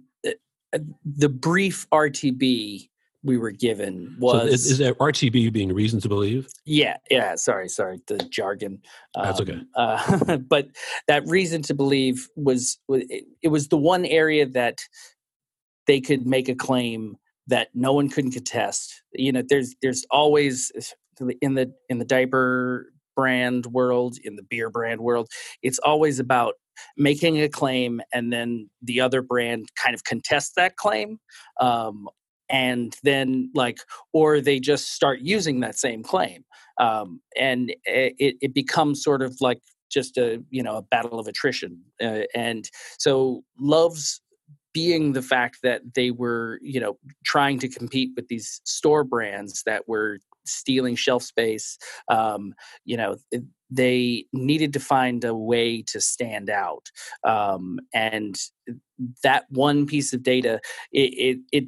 uh, 0.74 0.80
the 1.06 1.30
brief 1.30 1.86
RTB 1.90 2.88
we 3.24 3.38
were 3.38 3.52
given 3.52 4.16
was 4.20 4.42
so 4.42 4.48
is, 4.48 4.72
is 4.72 4.78
that 4.80 4.98
RTB 4.98 5.54
being 5.54 5.74
reason 5.74 6.00
to 6.02 6.10
believe? 6.10 6.48
Yeah, 6.66 6.98
yeah. 7.10 7.36
Sorry, 7.36 7.70
sorry, 7.70 8.02
the 8.08 8.18
jargon. 8.18 8.82
Um, 9.16 9.26
That's 9.26 9.42
okay. 9.42 9.62
Uh, 9.76 10.38
but 10.50 10.70
that 11.08 11.28
reason 11.28 11.62
to 11.64 11.74
believe 11.74 12.28
was 12.36 12.80
it, 12.90 13.26
it 13.44 13.50
was 13.50 13.68
the 13.68 13.78
one 13.78 14.06
area 14.06 14.46
that 14.48 14.80
they 15.88 16.02
could 16.02 16.26
make 16.26 16.50
a 16.50 16.56
claim 16.56 17.18
that 17.48 17.70
no 17.76 17.94
one 17.94 18.10
couldn't 18.10 18.32
contest. 18.32 19.04
You 19.14 19.32
know, 19.32 19.44
there's 19.48 19.76
there's 19.82 20.06
always 20.10 20.72
in 21.42 21.56
the 21.56 21.74
in 21.90 22.00
the 22.00 22.06
diaper 22.06 22.92
brand 23.16 23.68
world, 23.68 24.18
in 24.24 24.36
the 24.36 24.44
beer 24.44 24.70
brand 24.70 25.02
world, 25.02 25.28
it's 25.62 25.80
always 25.80 26.20
about 26.20 26.56
making 26.98 27.40
a 27.42 27.50
claim 27.50 28.02
and 28.14 28.32
then 28.32 28.70
the 28.82 29.02
other 29.02 29.22
brand 29.22 29.68
kind 29.82 29.94
of 29.94 30.04
contests 30.04 30.54
that 30.56 30.76
claim 30.76 31.20
um, 31.60 32.08
and 32.50 32.96
then 33.04 33.50
like 33.54 33.80
or 34.14 34.42
they 34.42 34.60
just 34.60 34.94
start 34.94 35.20
using 35.22 35.60
that 35.60 35.78
same 35.78 36.04
claim 36.04 36.44
um, 36.80 37.22
and 37.38 37.74
it, 37.86 38.36
it 38.42 38.54
becomes 38.54 39.04
sort 39.04 39.22
of 39.22 39.36
like 39.42 39.60
just 39.92 40.18
a 40.18 40.44
you 40.50 40.64
know 40.64 40.78
a 40.78 40.82
battle 40.82 41.20
of 41.20 41.28
attrition 41.28 41.80
uh, 42.04 42.22
and 42.34 42.70
so 42.98 43.44
Luvs 43.62 44.20
being 44.74 45.14
the 45.14 45.22
fact 45.22 45.58
that 45.64 45.82
they 45.96 46.12
were 46.12 46.60
you 46.62 46.80
know 46.80 46.98
trying 47.26 47.60
to 47.60 47.68
compete 47.68 48.12
with 48.16 48.28
these 48.28 48.62
store 48.64 49.04
brands 49.04 49.64
that 49.66 49.88
were 49.88 50.20
stealing 50.46 50.96
shelf 50.96 51.24
space 51.24 51.78
um, 52.10 52.54
you 52.86 52.98
know 52.98 53.16
they 53.70 54.26
needed 54.34 54.74
to 54.74 54.80
find 54.80 55.24
a 55.24 55.34
way 55.34 55.82
to 55.82 56.02
stand 56.02 56.50
out 56.50 56.90
um, 57.26 57.80
and 57.94 58.36
that 59.24 59.46
one 59.50 59.86
piece 59.86 60.14
of 60.14 60.24
data 60.24 60.60
it, 60.92 61.14
it, 61.14 61.40
it 61.52 61.64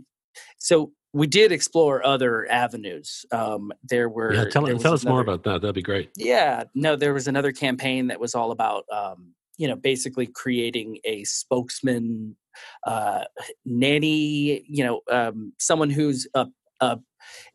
so 0.57 0.91
we 1.13 1.27
did 1.27 1.51
explore 1.51 2.05
other 2.05 2.49
avenues. 2.49 3.25
Um, 3.31 3.71
there 3.83 4.09
were 4.09 4.33
yeah, 4.33 4.45
tell, 4.45 4.65
tell 4.65 4.93
us 4.93 5.03
another, 5.03 5.09
more 5.09 5.21
about 5.21 5.43
that. 5.43 5.61
That'd 5.61 5.75
be 5.75 5.81
great. 5.81 6.09
Yeah, 6.17 6.63
no, 6.73 6.95
there 6.95 7.13
was 7.13 7.27
another 7.27 7.51
campaign 7.51 8.07
that 8.07 8.19
was 8.19 8.33
all 8.33 8.51
about 8.51 8.85
um, 8.91 9.33
you 9.57 9.67
know 9.67 9.75
basically 9.75 10.25
creating 10.27 10.97
a 11.03 11.23
spokesman, 11.23 12.35
uh, 12.85 13.25
nanny, 13.63 14.65
you 14.67 14.83
know, 14.83 15.01
um, 15.11 15.53
someone 15.59 15.91
who's 15.91 16.27
a, 16.33 16.47
a 16.81 16.99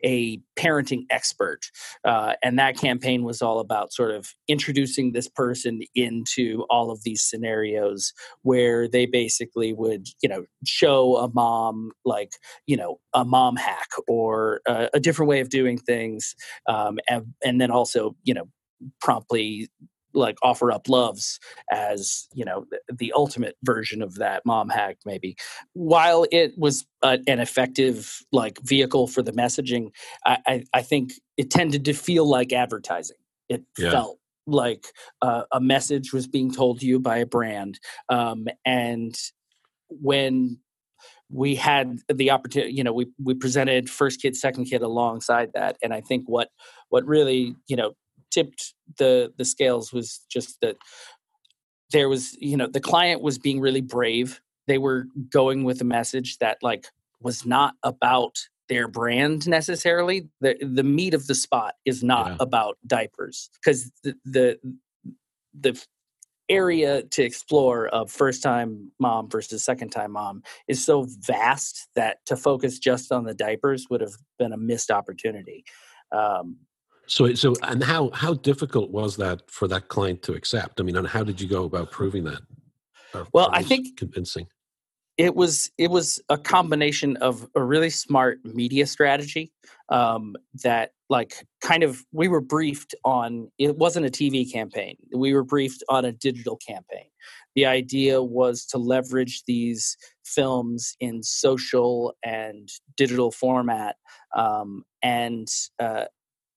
a 0.05 0.41
parenting 0.57 1.05
expert. 1.11 1.61
Uh, 2.05 2.35
and 2.43 2.59
that 2.59 2.77
campaign 2.77 3.23
was 3.23 3.43
all 3.43 3.61
about 3.61 3.93
sort 3.93 4.11
of 4.11 4.29
introducing 4.49 5.13
this 5.13 5.29
person 5.29 5.81
into 5.95 6.65
all 6.71 6.91
of 6.91 7.03
these 7.03 7.23
scenarios 7.23 8.13
where 8.43 8.89
they 8.89 9.07
basically 9.07 9.73
would, 9.73 10.07
you 10.23 10.29
know, 10.29 10.45
show 10.65 11.17
a 11.17 11.29
mom 11.33 11.93
like, 12.05 12.33
you 12.67 12.77
know, 12.77 12.99
a 13.15 13.25
mom 13.25 13.57
hack 13.57 13.89
or 14.07 14.61
a, 14.67 14.89
a 14.95 15.01
different 15.01 15.29
way 15.29 15.41
of 15.41 15.49
doing 15.49 15.79
things. 15.79 16.35
Um, 16.69 16.99
and, 17.09 17.35
and 17.45 17.61
then 17.61 17.71
also, 17.71 18.17
you 18.25 18.35
know, 18.35 18.49
promptly 19.01 19.69
like 20.19 20.37
offer 20.43 20.71
up 20.71 20.85
Luvs 20.85 21.39
as 21.73 22.29
you 22.35 22.45
know 22.45 22.67
the, 22.71 22.95
the 22.95 23.13
ultimate 23.15 23.57
version 23.63 24.03
of 24.03 24.17
that 24.17 24.43
mom 24.45 24.69
hack 24.69 24.99
maybe 25.07 25.37
while 25.73 26.27
it 26.31 26.53
was 26.57 26.87
uh, 27.03 27.19
an 27.27 27.41
effective 27.41 28.21
like 28.33 28.59
vehicle 28.63 29.07
for 29.07 29.23
the 29.23 29.33
messaging 29.33 29.91
I, 30.27 30.39
I, 30.47 30.65
I 30.75 30.83
think 30.83 31.13
it 31.37 31.51
tended 31.51 31.85
to 31.87 31.93
feel 31.93 32.29
like 32.29 32.53
advertising 32.53 33.17
it 33.49 33.65
yeah. 33.79 33.91
felt 33.91 34.19
like 34.47 34.87
uh, 35.21 35.43
a 35.53 35.61
message 35.61 36.13
was 36.13 36.27
being 36.27 36.53
told 36.53 36.81
to 36.81 36.87
you 36.87 36.99
by 36.99 37.19
a 37.19 37.27
brand 37.27 37.79
um, 38.09 38.47
and 38.65 39.17
when 39.89 40.59
we 41.31 41.55
had 41.55 41.99
the 42.13 42.31
opportunity 42.31 42.73
you 42.73 42.83
know 42.83 42.93
we 42.93 43.07
we 43.23 43.35
presented 43.35 43.91
first 43.91 44.21
kid 44.23 44.35
second 44.35 44.65
kid 44.65 44.83
alongside 44.83 45.51
that 45.55 45.77
and 45.83 45.93
i 45.93 46.01
think 46.01 46.25
what 46.27 46.49
what 46.89 47.05
really 47.05 47.55
you 47.67 47.77
know 47.77 47.93
tipped 48.31 48.75
the 48.99 49.33
the 49.37 49.45
scales 49.45 49.93
was 49.93 50.21
just 50.31 50.61
that 50.61 50.77
there 51.93 52.09
was 52.09 52.37
you 52.41 52.57
know 52.57 52.67
the 52.67 52.81
client 52.81 53.23
was 53.23 53.39
being 53.39 53.61
really 53.61 53.81
brave. 53.81 54.41
They 54.67 54.79
were 54.79 55.07
going 55.31 55.65
with 55.65 55.81
a 55.81 55.85
message 55.85 56.39
that 56.39 56.59
like 56.63 56.87
was 57.21 57.47
not 57.47 57.75
about 57.83 58.39
their 58.69 58.89
brand 58.89 59.49
necessarily. 59.49 60.29
The 60.41 60.57
the 60.61 60.85
meat 60.85 61.15
of 61.15 61.27
the 61.27 61.35
spot 61.35 61.75
is 61.85 62.03
not 62.03 62.29
yeah. 62.29 62.37
about 62.41 62.79
diapers 62.87 63.51
because 63.55 63.91
the, 64.03 64.15
the 64.25 64.59
the 65.59 65.85
area 66.49 67.03
to 67.03 67.23
explore 67.23 67.89
of 67.89 68.11
first 68.11 68.43
time 68.43 68.91
mom 68.99 69.29
versus 69.29 69.63
second 69.63 69.91
time 69.91 70.13
mom 70.13 70.43
is 70.67 70.83
so 70.83 71.07
vast 71.21 71.89
that 71.95 72.19
to 72.25 72.37
focus 72.37 72.79
just 72.79 73.13
on 73.13 73.25
the 73.25 73.35
diapers 73.35 73.87
would 73.91 74.01
have 74.01 74.15
been 74.39 74.53
a 74.53 74.57
missed 74.57 74.91
opportunity. 74.91 75.65
Um, 76.11 76.57
so, 77.09 77.35
so, 77.35 77.55
and 77.63 77.83
how 77.83 78.11
how 78.11 78.35
difficult 78.35 78.91
was 78.91 79.17
that 79.17 79.51
for 79.51 79.67
that 79.69 79.89
client 79.89 80.23
to 80.25 80.35
accept? 80.35 80.81
I 80.81 80.85
mean, 80.85 80.97
and 80.97 81.07
how 81.07 81.25
did 81.25 81.41
you 81.41 81.49
go 81.49 81.65
about 81.65 81.91
proving 81.91 82.25
that? 82.25 82.41
well, 83.33 83.49
I 83.53 83.63
think 83.63 83.97
convincing. 83.97 84.47
It 85.17 85.35
was 85.35 85.71
it 85.79 85.91
was 85.91 86.21
a 86.29 86.39
combination 86.39 87.17
of 87.17 87.49
a 87.57 87.63
really 87.63 87.91
smart 87.91 88.39
media 88.45 88.87
strategy 88.87 89.51
um, 89.89 90.37
that, 90.63 90.93
like, 91.09 91.35
kind 91.61 91.83
of 91.83 92.05
we 92.13 92.29
were 92.29 92.41
briefed 92.41 92.95
on. 93.05 93.51
It 93.59 93.77
wasn't 93.77 94.07
a 94.07 94.11
TV 94.11 94.51
campaign. 94.51 94.97
We 95.13 95.35
were 95.35 95.43
briefed 95.43 95.83
on 95.89 96.05
a 96.05 96.13
digital 96.13 96.57
campaign. 96.57 97.07
The 97.57 97.67
idea 97.67 98.23
was 98.23 98.65
to 98.67 98.79
leverage 98.79 99.43
these 99.47 99.97
films 100.25 100.95
in 101.01 101.23
social 101.25 102.15
and 102.25 102.69
digital 102.97 103.33
format 103.33 103.97
um, 104.37 104.85
and 105.03 105.49
uh, 105.81 106.05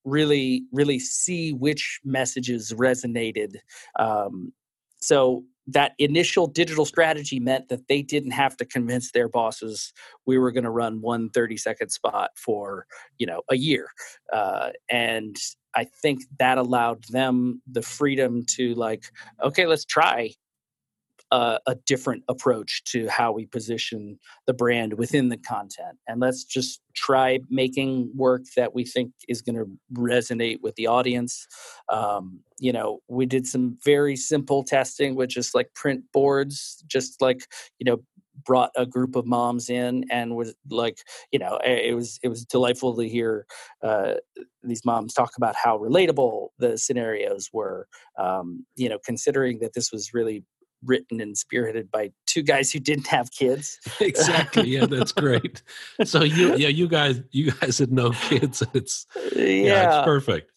really 0.04 0.64
really 0.72 1.00
see 1.00 1.54
which 1.54 2.00
messages 2.04 2.74
resonated 2.74 3.56
um, 4.00 4.52
so 5.00 5.44
that 5.68 5.94
initial 6.00 6.48
digital 6.48 6.86
strategy 6.86 7.40
meant 7.40 7.70
that 7.70 7.88
they 7.88 8.02
didn't 8.02 8.32
have 8.32 8.58
to 8.58 8.66
convince 8.66 9.12
their 9.12 9.30
bosses 9.30 9.94
we 10.26 10.38
were 10.38 10.52
going 10.52 10.64
to 10.64 10.72
run 10.72 11.02
one 11.02 11.30
30 11.30 11.58
second 11.58 11.90
spot 11.90 12.32
for 12.36 12.86
you 13.18 13.26
know 13.26 13.42
a 13.50 13.56
year 13.56 13.88
uh, 14.34 14.70
and 14.90 15.38
i 15.76 15.86
think 16.02 16.24
that 16.40 16.58
allowed 16.58 17.04
them 17.10 17.62
the 17.72 17.82
freedom 17.82 18.44
to 18.46 18.74
like 18.76 19.06
okay 19.44 19.66
let's 19.66 19.86
try 19.86 20.32
a, 21.32 21.60
a, 21.68 21.76
different 21.86 22.24
approach 22.28 22.84
to 22.84 23.08
how 23.08 23.32
we 23.32 23.46
position 23.46 24.20
the 24.48 24.54
brand 24.54 24.94
within 24.94 25.30
the 25.30 25.38
content. 25.38 25.98
And 26.08 26.20
let's 26.20 26.44
just 26.44 26.82
try 26.94 27.40
making 27.50 28.12
work 28.16 28.44
that 28.56 28.76
we 28.76 28.86
think 28.86 29.12
is 29.28 29.42
going 29.42 29.56
to 29.56 29.66
resonate 29.94 30.58
with 30.62 30.76
the 30.76 30.88
audience. 30.88 31.48
Um, 31.90 32.42
you 32.60 32.72
know, 32.72 33.00
we 33.08 33.26
did 33.26 33.48
some 33.48 33.78
very 33.84 34.16
simple 34.16 34.64
testing 34.64 35.16
with 35.16 35.30
just 35.30 35.56
like 35.56 35.74
print 35.74 36.04
boards, 36.14 36.84
just 36.88 37.22
like, 37.22 37.48
you 37.80 37.86
know, 37.86 38.02
brought 38.46 38.72
a 38.76 38.86
group 38.86 39.16
of 39.16 39.26
moms 39.26 39.70
in 39.70 40.06
and 40.10 40.36
was 40.36 40.54
like 40.70 40.98
you 41.32 41.40
know 41.40 41.60
it 41.64 41.96
was 41.96 42.20
it 42.24 42.30
was 42.30 42.46
delightful 42.46 42.96
to 42.96 43.08
hear 43.08 43.46
uh, 43.84 44.14
these 44.64 44.84
moms 44.86 45.14
talk 45.14 45.32
about 45.38 45.56
how 45.56 45.78
relatable 45.78 46.48
the 46.58 46.78
scenarios 46.78 47.50
were 47.54 47.88
um, 48.18 48.66
you 48.76 48.90
know 48.90 48.98
considering 49.06 49.60
that 49.60 49.74
this 49.74 49.92
was 49.92 50.14
really 50.14 50.44
written 50.86 51.22
and 51.22 51.36
spearheaded 51.36 51.92
by 51.92 52.12
two 52.26 52.42
guys 52.42 52.72
who 52.72 52.80
didn't 52.80 53.08
have 53.08 53.32
kids. 53.32 53.80
exactly. 54.00 54.68
Yeah, 54.70 54.86
that's 54.86 55.12
great. 55.12 55.62
So 56.06 56.24
you, 56.24 56.56
yeah, 56.56 56.70
you 56.70 56.88
guys, 56.88 57.22
you 57.32 57.52
guys 57.52 57.78
had 57.80 57.92
no 57.92 58.12
kids. 58.12 58.64
It's 58.74 59.06
yeah, 59.36 59.44
yeah, 59.44 59.98
it's 59.98 60.06
perfect. 60.06 60.52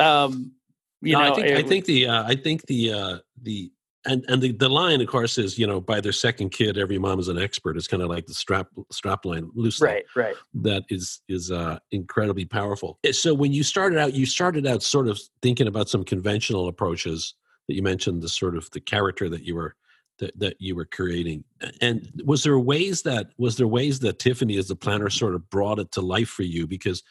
Um, 0.00 0.52
you 1.00 1.12
No, 1.12 1.20
know, 1.20 1.32
I 1.32 1.34
think 1.34 1.46
it- 1.46 1.56
I 1.58 1.62
think 1.62 1.84
the 1.84 2.06
uh, 2.08 2.24
I 2.24 2.34
think 2.36 2.66
the 2.66 2.92
uh, 2.92 3.18
the 3.42 3.70
and 4.06 4.24
and 4.28 4.40
the, 4.40 4.52
the 4.52 4.68
line, 4.68 5.00
of 5.00 5.08
course, 5.08 5.38
is 5.38 5.58
you 5.58 5.66
know 5.66 5.80
by 5.80 6.00
their 6.00 6.12
second 6.12 6.50
kid, 6.50 6.78
every 6.78 6.98
mom 6.98 7.18
is 7.18 7.28
an 7.28 7.38
expert. 7.38 7.76
It's 7.76 7.86
kind 7.88 8.02
of 8.02 8.08
like 8.08 8.26
the 8.26 8.34
strap 8.34 8.68
strap 8.90 9.24
line 9.24 9.50
loosely. 9.54 9.86
right, 9.88 10.04
right. 10.16 10.36
That 10.54 10.84
is 10.88 11.20
is 11.28 11.50
uh, 11.50 11.78
incredibly 11.90 12.44
powerful. 12.44 12.98
Eh, 13.04 13.12
So 13.12 13.34
when 13.34 13.52
you 13.52 13.62
started 13.62 13.98
out, 13.98 14.14
you 14.14 14.24
started 14.24 14.66
out 14.66 14.82
sort 14.82 15.08
of 15.08 15.20
thinking 15.42 15.66
about 15.66 15.88
some 15.88 16.04
conventional 16.04 16.68
approaches 16.68 17.34
that 17.68 17.74
you 17.74 17.82
mentioned, 17.82 18.22
the 18.22 18.28
sort 18.28 18.56
of 18.56 18.70
the 18.70 18.80
character 18.80 19.28
that 19.28 19.42
you 19.44 19.54
were 19.54 19.76
that, 20.18 20.36
that 20.38 20.56
you 20.58 20.74
were 20.74 20.84
creating. 20.84 21.44
And 21.80 22.10
was 22.24 22.42
there 22.42 22.58
ways 22.58 23.02
that 23.02 23.30
was 23.38 23.56
there 23.56 23.68
ways 23.68 24.00
that 24.00 24.18
Tiffany, 24.18 24.56
as 24.56 24.68
the 24.68 24.76
planner, 24.76 25.10
sort 25.10 25.34
of 25.34 25.48
brought 25.50 25.78
it 25.78 25.92
to 25.92 26.00
life 26.00 26.28
for 26.28 26.42
you? 26.42 26.66
Because 26.66 27.02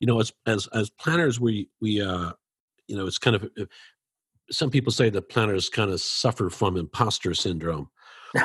you 0.00 0.06
know, 0.06 0.20
as 0.20 0.32
as 0.46 0.66
as 0.68 0.90
planners, 0.90 1.38
we 1.40 1.68
we 1.80 2.00
uh, 2.00 2.32
you 2.86 2.96
know, 2.96 3.06
it's 3.06 3.18
kind 3.18 3.36
of 3.36 3.44
uh, 3.60 3.64
some 4.50 4.70
people 4.70 4.92
say 4.92 5.10
that 5.10 5.28
planners 5.28 5.68
kind 5.68 5.90
of 5.90 6.00
suffer 6.00 6.50
from 6.50 6.76
imposter 6.76 7.34
syndrome, 7.34 7.90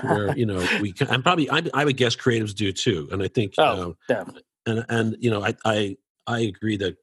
where 0.02 0.36
you 0.38 0.46
know 0.46 0.66
we 0.82 0.92
can, 0.92 1.08
and 1.10 1.24
probably 1.24 1.50
I, 1.50 1.62
I 1.74 1.86
would 1.86 1.98
guess 1.98 2.16
creatives 2.16 2.56
do 2.56 2.72
too. 2.72 3.08
And 3.12 3.22
I 3.22 3.28
think 3.28 3.54
Oh, 3.58 3.96
definitely. 4.08 4.44
and 4.66 4.86
and 4.90 5.16
you 5.20 5.30
know 5.30 5.44
I 5.44 5.54
I 5.64 5.98
I 6.28 6.40
agree 6.40 6.78
that 6.78 6.98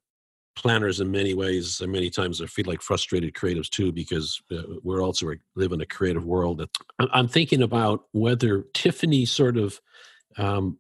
planners 0.59 1.01
in 1.01 1.11
many 1.11 1.35
ways 1.35 1.81
and 1.81 1.93
many 1.93 2.11
times 2.11 2.43
I 2.43 2.47
feel 2.47 2.67
like 2.67 2.83
frustrated 2.83 3.35
creatives 3.35 3.69
too 3.69 3.93
because 3.93 4.41
uh, 4.51 4.63
we're 4.83 5.03
also 5.03 5.33
live 5.57 5.73
in 5.73 5.81
a 5.81 5.87
creative 5.87 6.25
world. 6.25 6.59
That 6.59 6.71
I'm- 6.99 7.29
thinking 7.29 7.63
about 7.63 8.05
whether 8.13 8.65
Tiffany 8.75 9.25
sort 9.25 9.57
of 9.57 9.81
um, 10.37 10.79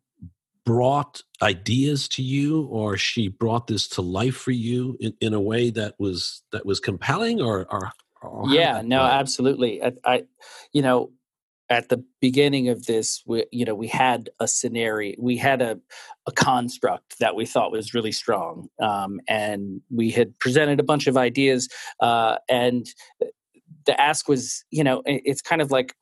brought 0.64 1.22
ideas 1.42 2.08
to 2.08 2.22
you 2.22 2.64
or 2.64 2.96
she 2.96 3.28
brought 3.28 3.66
this 3.66 3.88
to 3.88 4.02
life 4.02 4.36
for 4.36 4.50
you 4.50 4.96
in, 5.00 5.14
in 5.20 5.34
a 5.34 5.40
way 5.40 5.70
that 5.70 5.94
was 5.98 6.42
that 6.52 6.66
was 6.66 6.80
compelling 6.80 7.40
or 7.40 7.66
or, 7.70 7.90
or 8.22 8.48
yeah 8.50 8.82
no 8.84 9.00
absolutely 9.02 9.82
I, 9.82 9.92
I 10.04 10.24
you 10.72 10.82
know 10.82 11.10
at 11.70 11.88
the 11.88 12.02
beginning 12.20 12.68
of 12.68 12.86
this 12.86 13.22
we, 13.26 13.44
you 13.52 13.64
know 13.64 13.74
we 13.74 13.86
had 13.88 14.30
a 14.40 14.48
scenario 14.48 15.14
we 15.18 15.36
had 15.36 15.60
a, 15.62 15.78
a 16.26 16.32
construct 16.32 17.18
that 17.20 17.34
we 17.34 17.44
thought 17.46 17.70
was 17.72 17.94
really 17.94 18.12
strong 18.12 18.68
um, 18.80 19.20
and 19.28 19.80
we 19.90 20.10
had 20.10 20.38
presented 20.38 20.80
a 20.80 20.84
bunch 20.84 21.06
of 21.06 21.16
ideas 21.16 21.68
uh, 22.00 22.36
and 22.48 22.86
the 23.86 24.00
ask 24.00 24.28
was 24.28 24.64
you 24.70 24.84
know 24.84 25.02
it- 25.06 25.22
it's 25.24 25.42
kind 25.42 25.62
of 25.62 25.70
like 25.70 25.94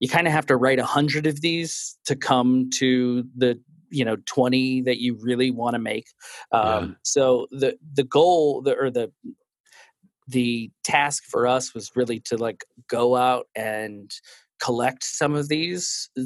you 0.00 0.08
kind 0.08 0.26
of 0.26 0.32
have 0.32 0.46
to 0.46 0.56
write 0.56 0.78
a 0.78 0.84
hundred 0.84 1.26
of 1.26 1.40
these 1.42 1.98
to 2.06 2.16
come 2.16 2.70
to 2.74 3.24
the 3.36 3.60
you 3.90 4.04
know 4.04 4.16
20 4.26 4.82
that 4.82 4.98
you 4.98 5.18
really 5.20 5.50
want 5.50 5.74
to 5.74 5.78
make. 5.78 6.06
Um, 6.52 6.96
so 7.02 7.46
the 7.50 7.76
the 7.92 8.04
goal 8.04 8.62
the, 8.62 8.76
or 8.76 8.90
the 8.90 9.12
the 10.28 10.70
task 10.84 11.24
for 11.24 11.46
us 11.46 11.74
was 11.74 11.90
really 11.96 12.20
to 12.20 12.36
like 12.36 12.64
go 12.88 13.16
out 13.16 13.46
and 13.54 14.10
collect 14.60 15.04
some 15.04 15.34
of 15.34 15.48
these 15.48 16.10
uh, 16.18 16.22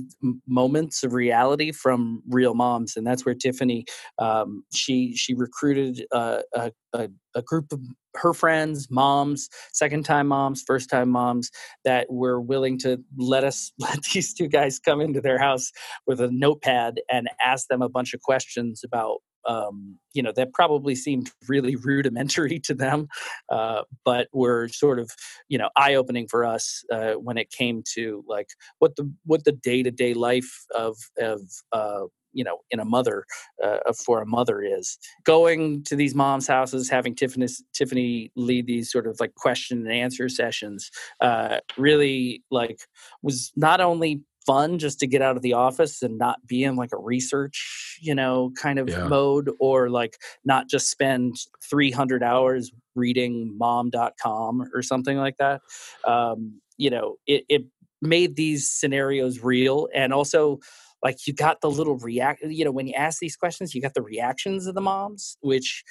moments 0.47 1.03
of 1.03 1.13
reality 1.13 1.73
from 1.73 2.23
real 2.29 2.55
moms 2.55 2.97
and 2.97 3.07
that's 3.07 3.25
where 3.25 3.35
tiffany 3.35 3.85
um, 4.19 4.65
she 4.73 5.15
she 5.17 5.35
recruited 5.35 6.05
uh, 6.13 6.41
a, 6.55 6.73
a, 6.93 7.09
a 7.35 7.43
group 7.43 7.73
of 7.73 7.81
her 8.17 8.33
friends 8.33 8.89
moms 8.91 9.49
second 9.73 10.05
time 10.05 10.29
moms 10.29 10.63
first 10.67 10.91
time 10.91 11.09
moms 11.09 11.51
that 11.85 12.07
were 12.11 12.41
willing 12.41 12.79
to 12.79 12.99
let 13.17 13.45
us 13.45 13.73
let 13.79 14.03
these 14.13 14.35
two 14.35 14.49
guys 14.49 14.79
come 14.79 15.01
into 15.01 15.21
their 15.21 15.39
house 15.39 15.71
with 16.07 16.21
a 16.21 16.31
notepad 16.31 17.01
and 17.11 17.29
ask 17.45 17.69
them 17.69 17.83
a 17.83 17.89
bunch 17.89 18.15
of 18.15 18.21
questions 18.21 18.83
about 18.85 19.19
um, 19.47 19.99
you 20.13 20.23
know 20.23 20.33
that 20.33 20.53
probably 20.53 20.95
seemed 20.95 21.31
really 21.49 21.77
rudimentary 21.85 22.59
to 22.61 22.75
them 22.75 23.09
uh, 23.51 23.83
but 24.05 24.29
were 24.33 24.69
sort 24.69 24.99
of 24.99 25.11
you 25.49 25.59
know 25.59 25.71
eye 25.77 25.95
opening 25.95 26.27
for 26.29 26.45
us 26.45 26.85
uh, 26.93 27.13
when 27.13 27.39
it 27.39 27.51
came 27.51 27.83
to 27.95 28.25
like 28.29 28.49
what 28.79 28.97
the 28.97 29.11
what 29.25 29.45
the 29.45 29.53
day 29.53 29.83
to 29.83 29.91
day 29.91 30.15
life 30.15 30.65
of 30.75 30.97
of 31.19 31.41
uh, 31.73 32.05
you 32.35 32.45
know 32.45 32.59
in 32.71 32.81
a 32.81 32.85
mother 32.85 33.25
uh, 33.63 33.79
for 34.05 34.21
a 34.21 34.27
mother 34.27 34.61
is. 34.61 34.99
Going 35.25 35.85
to 35.85 35.97
these 35.97 36.15
moms 36.15 36.47
houses 36.47 36.91
having 36.91 37.15
tiffany 37.15 37.47
tiffany 37.73 38.31
lead 38.37 38.67
these 38.67 38.91
sort 38.91 39.07
of 39.07 39.19
like 39.21 39.35
question 39.37 39.79
and 39.79 39.93
answer 39.93 40.29
sessions 40.29 40.91
uh, 41.21 41.61
really 41.79 42.43
like 42.51 42.81
was 43.23 43.53
not 43.57 43.81
only 43.81 44.23
fun 44.47 44.79
just 44.79 45.01
to 45.01 45.07
get 45.07 45.23
out 45.23 45.37
of 45.37 45.43
the 45.43 45.53
office 45.55 46.03
and 46.03 46.19
not 46.19 46.39
be 46.47 46.65
in 46.65 46.77
like 46.77 46.91
a 46.93 46.99
research 46.99 47.99
you 48.03 48.15
know 48.15 48.53
kind 48.61 48.79
of 48.79 48.89
Yeah. 48.89 49.07
mode 49.09 49.51
or 49.61 49.89
like 49.91 50.19
not 50.45 50.69
just 50.69 50.91
spend 50.91 51.37
300 51.69 52.23
hours 52.23 52.71
reading 52.95 53.57
mom.com 53.59 54.71
or 54.75 54.83
something 54.83 55.17
like 55.17 55.37
that 55.39 55.61
um, 56.07 56.61
you 56.77 56.91
know 56.91 57.17
it, 57.27 57.45
it 57.49 57.63
made 58.03 58.37
these 58.37 58.71
scenarios 58.71 59.43
real 59.43 59.89
and 59.95 60.13
also 60.13 60.59
like 61.03 61.27
you 61.27 61.33
got 61.35 61.61
the 61.61 61.71
little 61.71 61.97
react 61.99 62.43
you 62.43 62.65
know 62.65 62.71
when 62.73 62.87
you 62.87 62.95
ask 62.95 63.19
these 63.19 63.37
questions 63.37 63.75
you 63.75 63.81
got 63.81 63.95
the 63.95 64.03
reactions 64.03 64.67
of 64.67 64.75
the 64.75 64.81
moms 64.81 65.37
which 65.41 65.83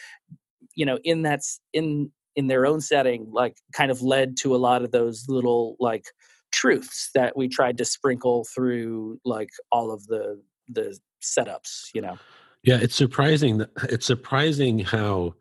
you 0.75 0.85
know 0.85 0.99
in 1.03 1.21
that's 1.23 1.59
in 1.73 2.11
in 2.35 2.47
their 2.47 2.65
own 2.65 2.81
setting 2.81 3.27
like 3.31 3.57
kind 3.73 3.91
of 3.91 4.01
led 4.01 4.35
to 4.37 4.55
a 4.55 4.57
lot 4.57 4.83
of 4.83 4.91
those 4.91 5.25
little 5.27 5.75
like 5.79 6.05
truths 6.53 7.09
that 7.13 7.35
we 7.35 7.49
tried 7.49 7.77
to 7.77 7.83
sprinkle 7.83 8.45
through 8.55 9.19
like 9.25 9.49
all 9.71 9.91
of 9.91 10.07
the 10.07 10.41
the 10.69 10.97
setups 11.21 11.89
you 11.93 12.01
know 12.01 12.17
Yeah, 12.63 12.79
it's 12.81 12.95
surprising. 12.95 13.57
That, 13.57 13.71
it's 13.89 14.05
surprising 14.05 14.79
how 14.79 15.35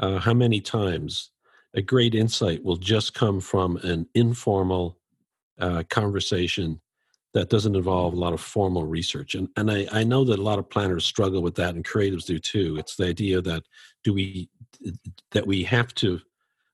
uh, 0.00 0.18
how 0.18 0.34
many 0.34 0.60
times 0.60 1.30
a 1.74 1.82
great 1.82 2.14
insight 2.14 2.64
will 2.64 2.76
just 2.76 3.14
come 3.14 3.40
from 3.40 3.76
an 3.78 4.08
informal 4.14 4.98
uh, 5.60 5.84
conversation 5.88 6.80
that 7.34 7.50
doesn't 7.50 7.76
involve 7.76 8.14
a 8.14 8.16
lot 8.16 8.32
of 8.32 8.40
formal 8.40 8.84
research. 8.84 9.34
And 9.34 9.48
and 9.56 9.70
I, 9.70 9.86
I 9.92 10.04
know 10.04 10.24
that 10.24 10.38
a 10.38 10.42
lot 10.42 10.58
of 10.58 10.68
planners 10.68 11.04
struggle 11.04 11.42
with 11.42 11.54
that, 11.56 11.74
and 11.74 11.84
creatives 11.84 12.24
do 12.24 12.38
too. 12.38 12.76
It's 12.78 12.96
the 12.96 13.06
idea 13.06 13.40
that 13.42 13.62
do 14.02 14.12
we 14.12 14.48
that 15.30 15.46
we 15.46 15.62
have 15.64 15.94
to 15.96 16.20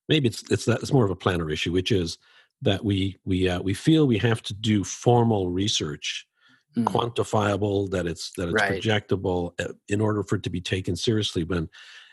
maybe 0.09 0.29
it's 0.29 0.51
it's 0.51 0.65
that 0.65 0.81
it's 0.81 0.93
more 0.93 1.05
of 1.05 1.11
a 1.11 1.17
planner 1.17 1.51
issue, 1.51 1.73
which 1.73 1.93
is 1.93 2.19
that 2.63 2.85
we 2.85 3.19
we 3.25 3.49
uh, 3.49 3.61
we 3.61 3.75
feel 3.75 4.07
we 4.07 4.19
have 4.19 4.43
to 4.43 4.55
do 4.55 4.85
formal 4.85 5.51
research 5.51 6.27
Mm. 6.75 6.85
quantifiable 6.85 7.91
that 7.91 8.07
it's 8.07 8.33
that 8.39 8.49
it's 8.49 8.55
Right. 8.55 8.81
projectable 8.83 9.53
uh, 9.61 9.75
in 9.89 10.01
order 10.01 10.23
for 10.23 10.37
it 10.37 10.43
to 10.45 10.49
be 10.49 10.63
taken 10.63 10.97
seriously 10.97 11.45
when 11.45 11.69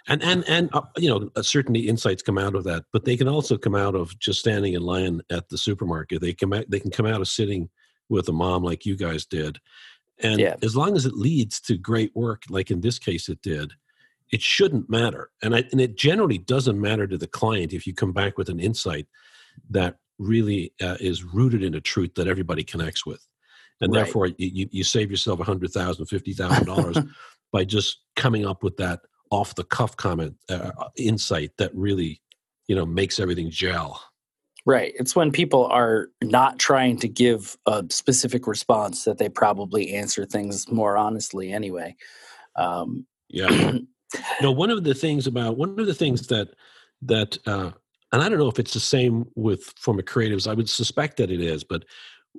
and 0.09 0.21
and 0.21 0.43
and 0.49 0.69
uh, 0.73 0.81
you 0.97 1.07
know 1.07 1.29
uh, 1.37 1.41
certainly 1.41 1.87
insights 1.87 2.21
come 2.21 2.37
out 2.37 2.55
of 2.55 2.65
that 2.65 2.83
but 2.91 3.05
they 3.05 3.15
can 3.15 3.29
also 3.29 3.57
come 3.57 3.73
out 3.73 3.95
of 3.95 4.19
just 4.19 4.41
standing 4.41 4.73
in 4.73 4.81
line 4.81 5.21
at 5.31 5.47
the 5.47 5.57
supermarket 5.57 6.19
they 6.19 6.33
come 6.33 6.51
out 6.51 6.65
they 6.69 6.79
can 6.81 6.91
come 6.91 7.05
out 7.05 7.21
of 7.21 7.29
sitting 7.29 7.69
with 8.09 8.27
a 8.27 8.33
mom 8.33 8.61
like 8.61 8.85
you 8.85 8.97
guys 8.97 9.25
did 9.25 9.59
and 10.21 10.41
Yeah. 10.41 10.55
as 10.61 10.75
long 10.75 10.97
as 10.97 11.05
it 11.05 11.13
leads 11.13 11.61
to 11.61 11.77
great 11.77 12.13
work 12.13 12.43
like 12.49 12.69
in 12.69 12.81
this 12.81 12.99
case 12.99 13.29
it 13.29 13.41
did 13.41 13.71
it 14.29 14.41
shouldn't 14.41 14.89
matter 14.89 15.29
and 15.41 15.55
I, 15.55 15.63
and 15.71 15.79
it 15.79 15.97
generally 15.97 16.37
doesn't 16.37 16.81
matter 16.81 17.07
to 17.07 17.17
the 17.17 17.27
client 17.27 17.71
if 17.71 17.87
you 17.87 17.93
come 17.93 18.11
back 18.11 18.37
with 18.37 18.49
an 18.49 18.59
insight 18.59 19.07
that 19.69 19.99
really 20.19 20.73
uh, 20.81 20.97
is 20.99 21.23
rooted 21.23 21.63
in 21.63 21.75
a 21.75 21.81
truth 21.81 22.13
that 22.15 22.27
everybody 22.27 22.63
connects 22.63 23.05
with 23.05 23.25
and 23.81 23.91
Right. 23.91 24.03
therefore 24.03 24.27
you, 24.27 24.67
you, 24.71 24.83
save 24.83 25.09
yourself 25.09 25.39
a 25.39 25.43
hundred 25.43 25.71
thousand 25.71 26.05
fifty 26.05 26.33
thousand 26.33 26.65
dollars 26.65 26.99
by 27.51 27.63
just 27.65 27.99
coming 28.15 28.45
up 28.45 28.63
with 28.63 28.77
that 28.77 28.99
off 29.31 29.55
the 29.55 29.63
cuff 29.63 29.95
comment 29.95 30.35
uh, 30.49 30.71
insight 30.97 31.51
that 31.57 31.73
really 31.73 32.21
you 32.67 32.75
know 32.75 32.85
makes 32.85 33.19
everything 33.19 33.49
gel 33.49 34.01
Right. 34.65 34.93
It's 34.99 35.15
when 35.15 35.31
people 35.31 35.65
are 35.67 36.09
not 36.21 36.59
trying 36.59 36.97
to 36.99 37.07
give 37.07 37.57
a 37.65 37.85
specific 37.89 38.45
response 38.45 39.05
that 39.05 39.17
they 39.17 39.29
probably 39.29 39.93
answer 39.93 40.25
things 40.25 40.69
more 40.69 40.97
honestly 40.97 41.51
anyway. 41.51 41.95
Um, 42.57 43.07
yeah 43.29 43.47
know 44.41 44.51
one 44.51 44.69
of 44.69 44.83
the 44.83 44.93
things 44.93 45.27
about 45.27 45.57
one 45.57 45.79
of 45.79 45.85
the 45.85 45.93
things 45.93 46.27
that 46.27 46.49
that 47.03 47.37
uh 47.45 47.71
and 48.11 48.21
i 48.21 48.29
don't 48.29 48.39
know 48.39 48.49
if 48.49 48.59
it's 48.59 48.73
the 48.73 48.79
same 48.79 49.25
with 49.35 49.63
former 49.77 50.01
creatives 50.01 50.47
i 50.49 50.53
would 50.53 50.69
suspect 50.69 51.17
that 51.17 51.31
it 51.31 51.41
is 51.41 51.63
but 51.63 51.83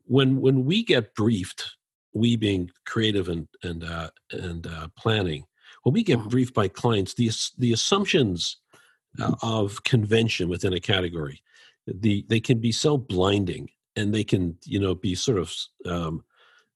when 0.04 0.40
when 0.40 0.64
we 0.64 0.82
get 0.84 1.14
briefed 1.14 1.76
we 2.12 2.36
being 2.36 2.70
creative 2.86 3.28
and 3.28 3.46
and 3.62 3.84
uh 3.84 4.10
and 4.32 4.66
uh 4.66 4.88
planning 4.96 5.44
when 5.82 5.92
we 5.92 6.02
get 6.02 6.18
Mhm. 6.18 6.30
briefed 6.30 6.54
by 6.54 6.68
clients 6.68 7.14
the 7.14 7.30
the 7.58 7.72
assumptions 7.72 8.56
uh, 9.20 9.34
of 9.42 9.82
convention 9.84 10.48
within 10.48 10.72
a 10.72 10.80
category 10.80 11.42
the 11.86 12.24
they 12.28 12.40
can 12.40 12.58
be 12.58 12.72
so 12.72 12.96
blinding 12.96 13.68
and 13.96 14.14
they 14.14 14.24
can 14.24 14.56
you 14.64 14.78
know 14.78 14.94
be 14.94 15.14
sort 15.14 15.38
of 15.38 15.52
um 15.86 16.24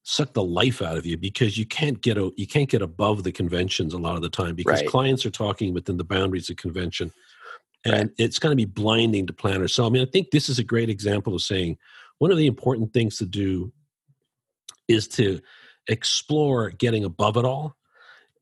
suck 0.06 0.34
the 0.34 0.42
life 0.42 0.82
out 0.82 0.98
of 0.98 1.06
you 1.06 1.16
because 1.16 1.56
you 1.56 1.64
can't 1.64 2.02
get 2.02 2.18
a, 2.18 2.30
you 2.36 2.46
can't 2.46 2.68
get 2.68 2.82
above 2.82 3.22
the 3.22 3.32
conventions 3.32 3.94
a 3.94 3.98
lot 3.98 4.16
of 4.16 4.22
the 4.22 4.28
time 4.28 4.54
because 4.54 4.80
Right. 4.80 4.86
clients 4.86 5.24
are 5.24 5.30
talking 5.30 5.72
within 5.72 5.96
the 5.96 6.04
boundaries 6.04 6.50
of 6.50 6.56
convention 6.56 7.10
and 7.84 7.92
Right. 7.92 8.10
it's 8.18 8.38
going 8.38 8.52
to 8.52 8.56
be 8.56 8.64
blinding 8.64 9.26
to 9.26 9.32
planners 9.32 9.74
so 9.74 9.86
i 9.86 9.88
mean 9.88 10.02
i 10.02 10.10
think 10.10 10.30
this 10.30 10.48
is 10.48 10.58
a 10.58 10.64
great 10.64 10.88
example 10.88 11.34
of 11.34 11.42
saying 11.42 11.76
one 12.18 12.30
of 12.30 12.38
the 12.38 12.46
important 12.46 12.92
things 12.92 13.18
to 13.18 13.26
do 13.26 13.72
is 14.88 15.08
to 15.08 15.40
explore 15.88 16.70
getting 16.70 17.04
above 17.04 17.36
it 17.36 17.44
all. 17.44 17.76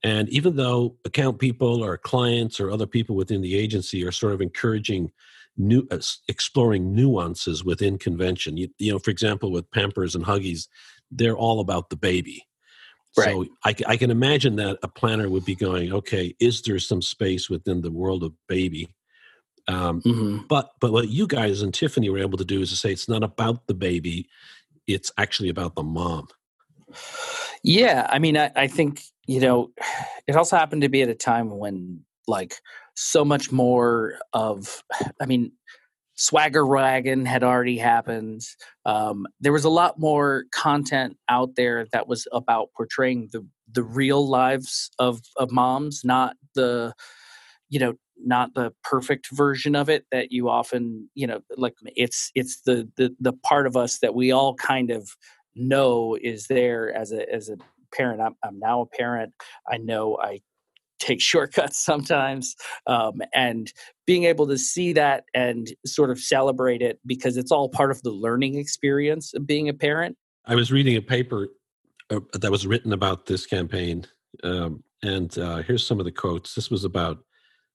And 0.05 0.28
even 0.31 0.57
though 0.57 0.96
account 1.05 1.38
people 1.38 1.83
or 1.83 1.96
clients 1.96 2.59
or 2.59 2.70
other 2.70 2.87
people 2.87 3.14
within 3.14 3.40
the 3.40 3.57
agency 3.57 4.05
are 4.05 4.12
sort 4.12 4.33
of 4.33 4.40
encouraging 4.40 5.12
new 5.57 5.87
uh, 5.90 6.00
exploring 6.28 6.94
nuances 6.94 7.64
within 7.64 7.98
convention, 7.98 8.57
you, 8.57 8.68
you 8.78 8.90
know, 8.90 8.98
for 8.98 9.11
example, 9.11 9.52
with 9.52 9.70
Pampers 9.70 10.14
and 10.14 10.24
Huggies, 10.24 10.66
they're 11.11 11.37
all 11.37 11.61
about 11.61 11.90
the 11.90 11.96
baby. 11.96 12.44
Right. 13.16 13.28
So 13.28 13.46
I, 13.64 13.74
I 13.87 13.96
can 13.96 14.11
imagine 14.11 14.57
that 14.57 14.78
a 14.83 14.88
planner 14.88 15.28
would 15.28 15.44
be 15.44 15.55
going, 15.55 15.92
okay, 15.92 16.35
is 16.40 16.62
there 16.62 16.78
some 16.78 17.02
space 17.02 17.50
within 17.50 17.83
the 17.83 17.92
world 17.92 18.24
of 18.24 18.33
baby? 18.48 18.88
Um, 19.68 20.03
mm-hmm. 20.03 20.46
But 20.48 20.72
but 20.81 20.92
what 20.92 21.09
you 21.09 21.27
guys 21.27 21.62
and 21.62 21.72
Tiffany 21.72 22.11
were 22.11 22.18
able 22.18 22.38
to 22.38 22.44
do 22.44 22.61
is 22.61 22.70
to 22.70 22.77
say 22.77 22.92
it's 22.92 23.09
not 23.09 23.22
about 23.22 23.66
the 23.66 23.75
baby, 23.75 24.29
it's 24.87 25.12
actually 25.18 25.48
about 25.48 25.75
the 25.75 25.83
mom. 25.83 26.29
Yeah, 27.62 28.07
I 28.11 28.18
mean, 28.18 28.37
I, 28.37 28.51
I 28.57 28.66
think 28.66 29.03
you 29.27 29.40
know, 29.40 29.70
it 30.27 30.37
also 30.37 30.57
happened 30.57 30.83
to 30.83 30.88
be 30.88 31.03
at 31.03 31.09
a 31.09 31.14
time 31.14 31.51
when 31.59 32.01
like 32.29 32.57
so 32.94 33.25
much 33.25 33.51
more 33.51 34.18
of, 34.33 34.83
I 35.20 35.27
mean, 35.27 35.53
Swagger 36.14 36.66
Wagon 36.66 37.25
had 37.25 37.42
already 37.42 37.79
happened. 37.79 38.42
Um, 38.85 39.27
there 39.40 39.53
was 39.53 39.64
a 39.64 39.70
lot 39.70 39.98
more 39.98 40.44
content 40.53 41.16
out 41.29 41.57
there 41.57 41.87
that 41.92 42.07
was 42.07 42.27
about 42.33 42.68
portraying 42.77 43.31
the 43.33 43.46
the 43.75 43.83
real 43.83 44.29
lives 44.29 44.90
of 44.98 45.20
of 45.37 45.51
moms, 45.51 46.03
not 46.05 46.37
the 46.55 46.92
you 47.73 47.79
know 47.79 47.95
not 48.25 48.55
the 48.55 48.73
perfect 48.85 49.29
version 49.33 49.75
of 49.75 49.89
it 49.89 50.05
that 50.13 50.31
you 50.31 50.49
often 50.49 51.09
you 51.15 51.27
know 51.27 51.41
like 51.57 51.75
it's 51.97 52.31
it's 52.35 52.61
the 52.63 52.89
the 52.97 53.15
the 53.19 53.33
part 53.33 53.67
of 53.67 53.77
us 53.77 53.99
that 53.99 54.15
we 54.15 54.31
all 54.31 54.55
kind 54.55 54.91
of 54.91 55.09
know 55.57 56.17
is 56.23 56.47
there 56.47 56.95
as 56.95 57.13
a 57.13 57.33
as 57.33 57.49
a 57.49 57.57
parent. 57.93 58.21
I'm, 58.21 58.35
I'm 58.45 58.59
now 58.59 58.83
a 58.83 58.87
parent. 58.87 59.33
I 59.71 59.79
know 59.79 60.19
I 60.21 60.41
take 60.99 61.21
shortcuts 61.33 61.83
sometimes 61.85 62.55
um, 62.87 63.21
and 63.35 63.73
being 64.07 64.25
able 64.25 64.47
to 64.49 64.59
see 64.59 64.93
that 64.93 65.25
and 65.35 65.69
sort 65.87 66.11
of 66.11 66.19
celebrate 66.19 66.83
it 66.83 66.99
because 67.07 67.37
it's 67.37 67.53
all 67.53 67.69
part 67.69 67.91
of 67.91 68.03
the 68.03 68.11
learning 68.11 68.57
experience 68.57 69.35
of 69.35 69.47
being 69.47 69.69
a 69.69 69.75
parent 69.75 70.17
i 70.47 70.55
was 70.55 70.71
reading 70.71 70.97
a 70.97 71.03
paper 71.03 71.49
uh, 72.11 72.21
that 72.35 72.53
was 72.53 72.67
written 72.67 72.93
about 72.93 73.27
this 73.27 73.47
campaign 73.47 74.05
um, 74.45 74.83
and 75.03 75.39
uh, 75.39 75.57
here's 75.57 75.85
some 75.85 75.99
of 75.99 76.05
the 76.05 76.13
quotes 76.13 76.55
this 76.55 76.71
was 76.71 76.85
about 76.85 77.19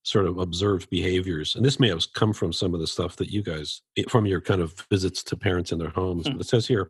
sort 0.08 0.26
of 0.26 0.38
observed 0.38 0.89
behaviors 0.89 1.56
and 1.56 1.65
this 1.65 1.80
may 1.80 1.89
have 1.89 2.06
come 2.13 2.34
from 2.34 2.54
some 2.54 2.74
of 2.74 2.80
the 2.80 2.88
stuff 2.88 3.15
that 3.17 3.30
you 3.30 3.43
guys 3.43 3.82
from 4.08 4.26
your 4.26 4.41
kind 4.41 4.62
of 4.62 4.86
visits 4.89 5.22
to 5.24 5.36
parents 5.36 5.72
in 5.72 5.80
their 5.80 5.89
homes 5.89 6.26
mm-hmm. 6.26 6.38
but 6.38 6.46
it 6.46 6.50
says 6.50 6.67
here 6.67 6.89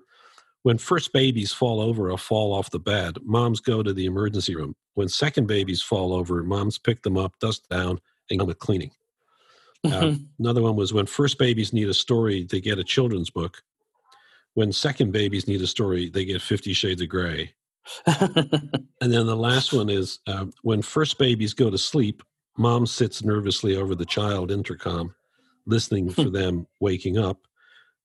when 0.63 0.77
first 0.77 1.13
babies 1.13 1.53
fall 1.53 1.79
over 1.79 2.11
or 2.11 2.17
fall 2.17 2.53
off 2.53 2.71
the 2.71 2.79
bed, 2.79 3.17
moms 3.23 3.61
go 3.61 3.81
to 3.81 3.93
the 3.93 4.05
emergency 4.05 4.53
room. 4.53 4.75
When 4.95 5.07
second 5.07 5.47
babies 5.47 5.81
fall 5.81 6.13
over, 6.13 6.43
moms 6.43 6.77
pick 6.77 7.03
them 7.03 7.17
up, 7.17 7.39
dust 7.39 7.69
down, 7.69 7.99
and 8.29 8.39
go 8.39 8.45
with 8.45 8.59
cleaning. 8.59 8.91
Uh, 9.85 9.89
mm-hmm. 9.89 10.07
Uh, 10.07 10.15
another 10.39 10.61
one 10.61 10.75
was 10.75 10.93
when 10.93 11.05
first 11.05 11.39
babies 11.39 11.71
need 11.71 11.87
a 11.87 11.93
story, 11.93 12.45
they 12.49 12.59
get 12.59 12.79
a 12.79 12.83
children's 12.83 13.29
book. 13.29 13.61
When 14.55 14.73
second 14.73 15.11
babies 15.13 15.47
need 15.47 15.61
a 15.61 15.67
story, 15.67 16.09
they 16.09 16.25
get 16.25 16.41
Fifty 16.41 16.73
Shades 16.73 17.01
of 17.01 17.09
Grey. 17.09 17.53
and 18.05 18.89
then 18.99 19.25
the 19.25 19.37
last 19.37 19.71
one 19.71 19.89
is 19.89 20.19
uh, 20.27 20.47
when 20.63 20.81
first 20.81 21.17
babies 21.17 21.53
go 21.53 21.69
to 21.69 21.77
sleep, 21.77 22.23
mom 22.57 22.85
sits 22.85 23.23
nervously 23.23 23.75
over 23.75 23.95
the 23.95 24.05
child 24.05 24.51
intercom, 24.51 25.13
listening 25.65 26.09
for 26.09 26.23
hmm. 26.23 26.31
them 26.31 26.67
waking 26.79 27.17
up. 27.17 27.39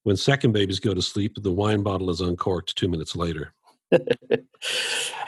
When 0.03 0.17
second 0.17 0.51
babies 0.51 0.79
go 0.79 0.93
to 0.93 1.01
sleep, 1.01 1.37
the 1.41 1.51
wine 1.51 1.81
bottle 1.81 2.09
is 2.09 2.21
uncorked 2.21 2.75
two 2.75 2.87
minutes 2.87 3.15
later. 3.15 3.53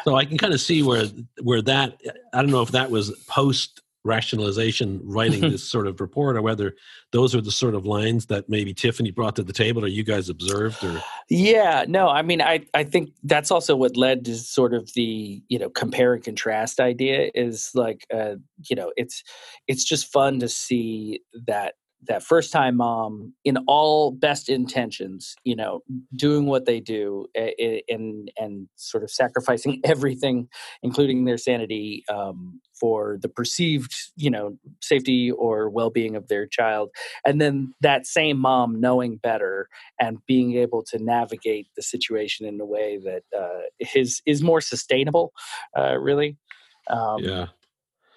so 0.03 0.15
I 0.15 0.25
can 0.25 0.37
kind 0.37 0.53
of 0.53 0.59
see 0.59 0.83
where 0.83 1.05
where 1.41 1.61
that 1.61 2.01
I 2.33 2.41
don't 2.41 2.51
know 2.51 2.61
if 2.61 2.71
that 2.71 2.89
was 2.89 3.11
post 3.27 3.81
rationalization 4.05 5.01
writing 5.03 5.41
this 5.51 5.63
sort 5.67 5.87
of 5.87 5.99
report 5.99 6.37
or 6.37 6.41
whether 6.41 6.75
those 7.11 7.35
are 7.35 7.41
the 7.41 7.51
sort 7.51 7.75
of 7.75 7.85
lines 7.85 8.27
that 8.27 8.47
maybe 8.47 8.73
Tiffany 8.73 9.11
brought 9.11 9.35
to 9.35 9.43
the 9.43 9.51
table 9.51 9.83
or 9.83 9.87
you 9.87 10.03
guys 10.03 10.29
observed 10.29 10.83
or 10.83 11.01
Yeah, 11.29 11.85
no, 11.87 12.07
I 12.07 12.21
mean 12.21 12.41
I 12.41 12.65
I 12.73 12.83
think 12.83 13.11
that's 13.23 13.51
also 13.51 13.75
what 13.75 13.97
led 13.97 14.23
to 14.25 14.35
sort 14.35 14.73
of 14.73 14.93
the, 14.93 15.41
you 15.49 15.59
know, 15.59 15.69
compare 15.69 16.13
and 16.13 16.23
contrast 16.23 16.79
idea 16.79 17.31
is 17.33 17.71
like 17.73 18.05
uh 18.13 18.35
you 18.69 18.75
know, 18.75 18.93
it's 18.95 19.23
it's 19.67 19.83
just 19.83 20.11
fun 20.11 20.39
to 20.39 20.47
see 20.47 21.21
that 21.47 21.73
that 22.07 22.23
first 22.23 22.51
time 22.51 22.77
mom 22.77 23.33
in 23.43 23.57
all 23.67 24.11
best 24.11 24.49
intentions 24.49 25.35
you 25.43 25.55
know 25.55 25.81
doing 26.15 26.45
what 26.45 26.65
they 26.65 26.79
do 26.79 27.25
and 27.89 28.31
and 28.37 28.67
sort 28.75 29.03
of 29.03 29.09
sacrificing 29.09 29.81
everything 29.83 30.47
including 30.83 31.25
their 31.25 31.37
sanity 31.37 32.03
um, 32.09 32.59
for 32.79 33.17
the 33.21 33.29
perceived 33.29 33.93
you 34.15 34.29
know 34.29 34.57
safety 34.81 35.31
or 35.31 35.69
well-being 35.69 36.15
of 36.15 36.27
their 36.27 36.45
child. 36.45 36.89
And 37.25 37.41
then 37.41 37.73
that 37.81 38.05
same 38.05 38.37
mom 38.37 38.79
knowing 38.79 39.17
better 39.17 39.67
and 39.99 40.17
being 40.27 40.55
able 40.55 40.83
to 40.91 41.03
navigate 41.03 41.67
the 41.75 41.81
situation 41.81 42.45
in 42.45 42.59
a 42.59 42.65
way 42.65 42.99
that 43.03 43.23
uh, 43.37 43.85
is 43.95 44.21
is 44.25 44.41
more 44.43 44.61
sustainable 44.61 45.33
uh, 45.77 45.97
really. 45.97 46.37
Um, 46.89 47.23
yeah 47.23 47.47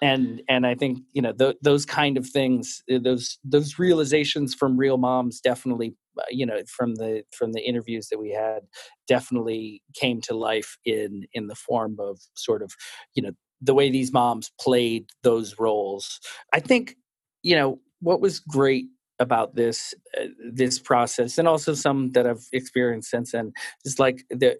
and 0.01 0.41
and 0.47 0.65
I 0.65 0.75
think 0.75 0.99
you 1.13 1.21
know 1.21 1.33
th- 1.33 1.57
those 1.61 1.85
kind 1.85 2.17
of 2.17 2.27
things, 2.27 2.81
uh, 2.91 2.99
those 3.01 3.37
those 3.43 3.79
realizations 3.79 4.53
from 4.53 4.77
real 4.77 4.97
moms, 4.97 5.39
definitely 5.41 5.95
uh, 6.17 6.23
you 6.29 6.45
know 6.45 6.59
from 6.67 6.95
the 6.95 7.23
from 7.31 7.53
the 7.53 7.61
interviews 7.61 8.07
that 8.09 8.19
we 8.19 8.31
had, 8.31 8.61
definitely 9.07 9.81
came 9.93 10.21
to 10.21 10.35
life 10.35 10.77
in 10.85 11.25
in 11.33 11.47
the 11.47 11.55
form 11.55 11.97
of 11.99 12.19
sort 12.33 12.61
of 12.61 12.73
you 13.13 13.23
know 13.23 13.31
the 13.61 13.73
way 13.73 13.89
these 13.89 14.13
moms 14.13 14.51
played 14.59 15.05
those 15.23 15.55
roles. 15.59 16.19
I 16.53 16.59
think 16.59 16.95
you 17.43 17.55
know 17.55 17.79
what 18.01 18.21
was 18.21 18.39
great 18.39 18.85
about 19.19 19.55
this 19.55 19.93
uh, 20.19 20.25
this 20.53 20.79
process 20.79 21.37
and 21.37 21.47
also 21.47 21.73
some 21.73 22.11
that 22.11 22.27
I've 22.27 22.47
experienced 22.53 23.09
since 23.09 23.31
then. 23.31 23.51
Is 23.85 23.99
like 23.99 24.23
the 24.29 24.57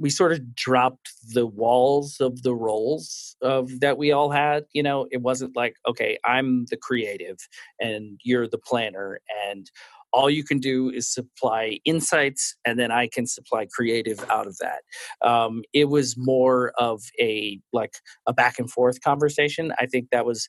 we 0.00 0.10
sort 0.10 0.32
of 0.32 0.54
dropped 0.54 1.10
the 1.32 1.46
walls 1.46 2.18
of 2.20 2.42
the 2.42 2.54
roles 2.54 3.36
of 3.42 3.80
that 3.80 3.98
we 3.98 4.12
all 4.12 4.30
had 4.30 4.64
you 4.72 4.82
know? 4.82 5.06
It 5.10 5.22
wasn't 5.22 5.56
like 5.56 5.76
okay 5.88 6.18
I'm 6.24 6.66
the 6.66 6.76
creative 6.76 7.38
and 7.80 8.20
you're 8.24 8.48
the 8.48 8.58
planner 8.58 9.20
and 9.48 9.70
all 10.12 10.30
you 10.30 10.44
can 10.44 10.60
do 10.60 10.90
is 10.90 11.12
supply 11.12 11.80
insights 11.84 12.54
and 12.64 12.78
then 12.78 12.92
i 12.92 13.08
can 13.08 13.26
supply 13.26 13.66
creative 13.74 14.24
out 14.30 14.46
of 14.46 14.56
that. 14.58 14.82
Um, 15.28 15.62
it 15.72 15.86
was 15.88 16.14
more 16.16 16.72
of 16.78 17.02
a 17.20 17.60
like 17.72 17.94
a 18.26 18.32
back 18.32 18.58
and 18.58 18.70
forth 18.70 19.00
conversation. 19.02 19.72
I 19.78 19.86
think 19.86 20.08
that 20.10 20.26
was 20.26 20.48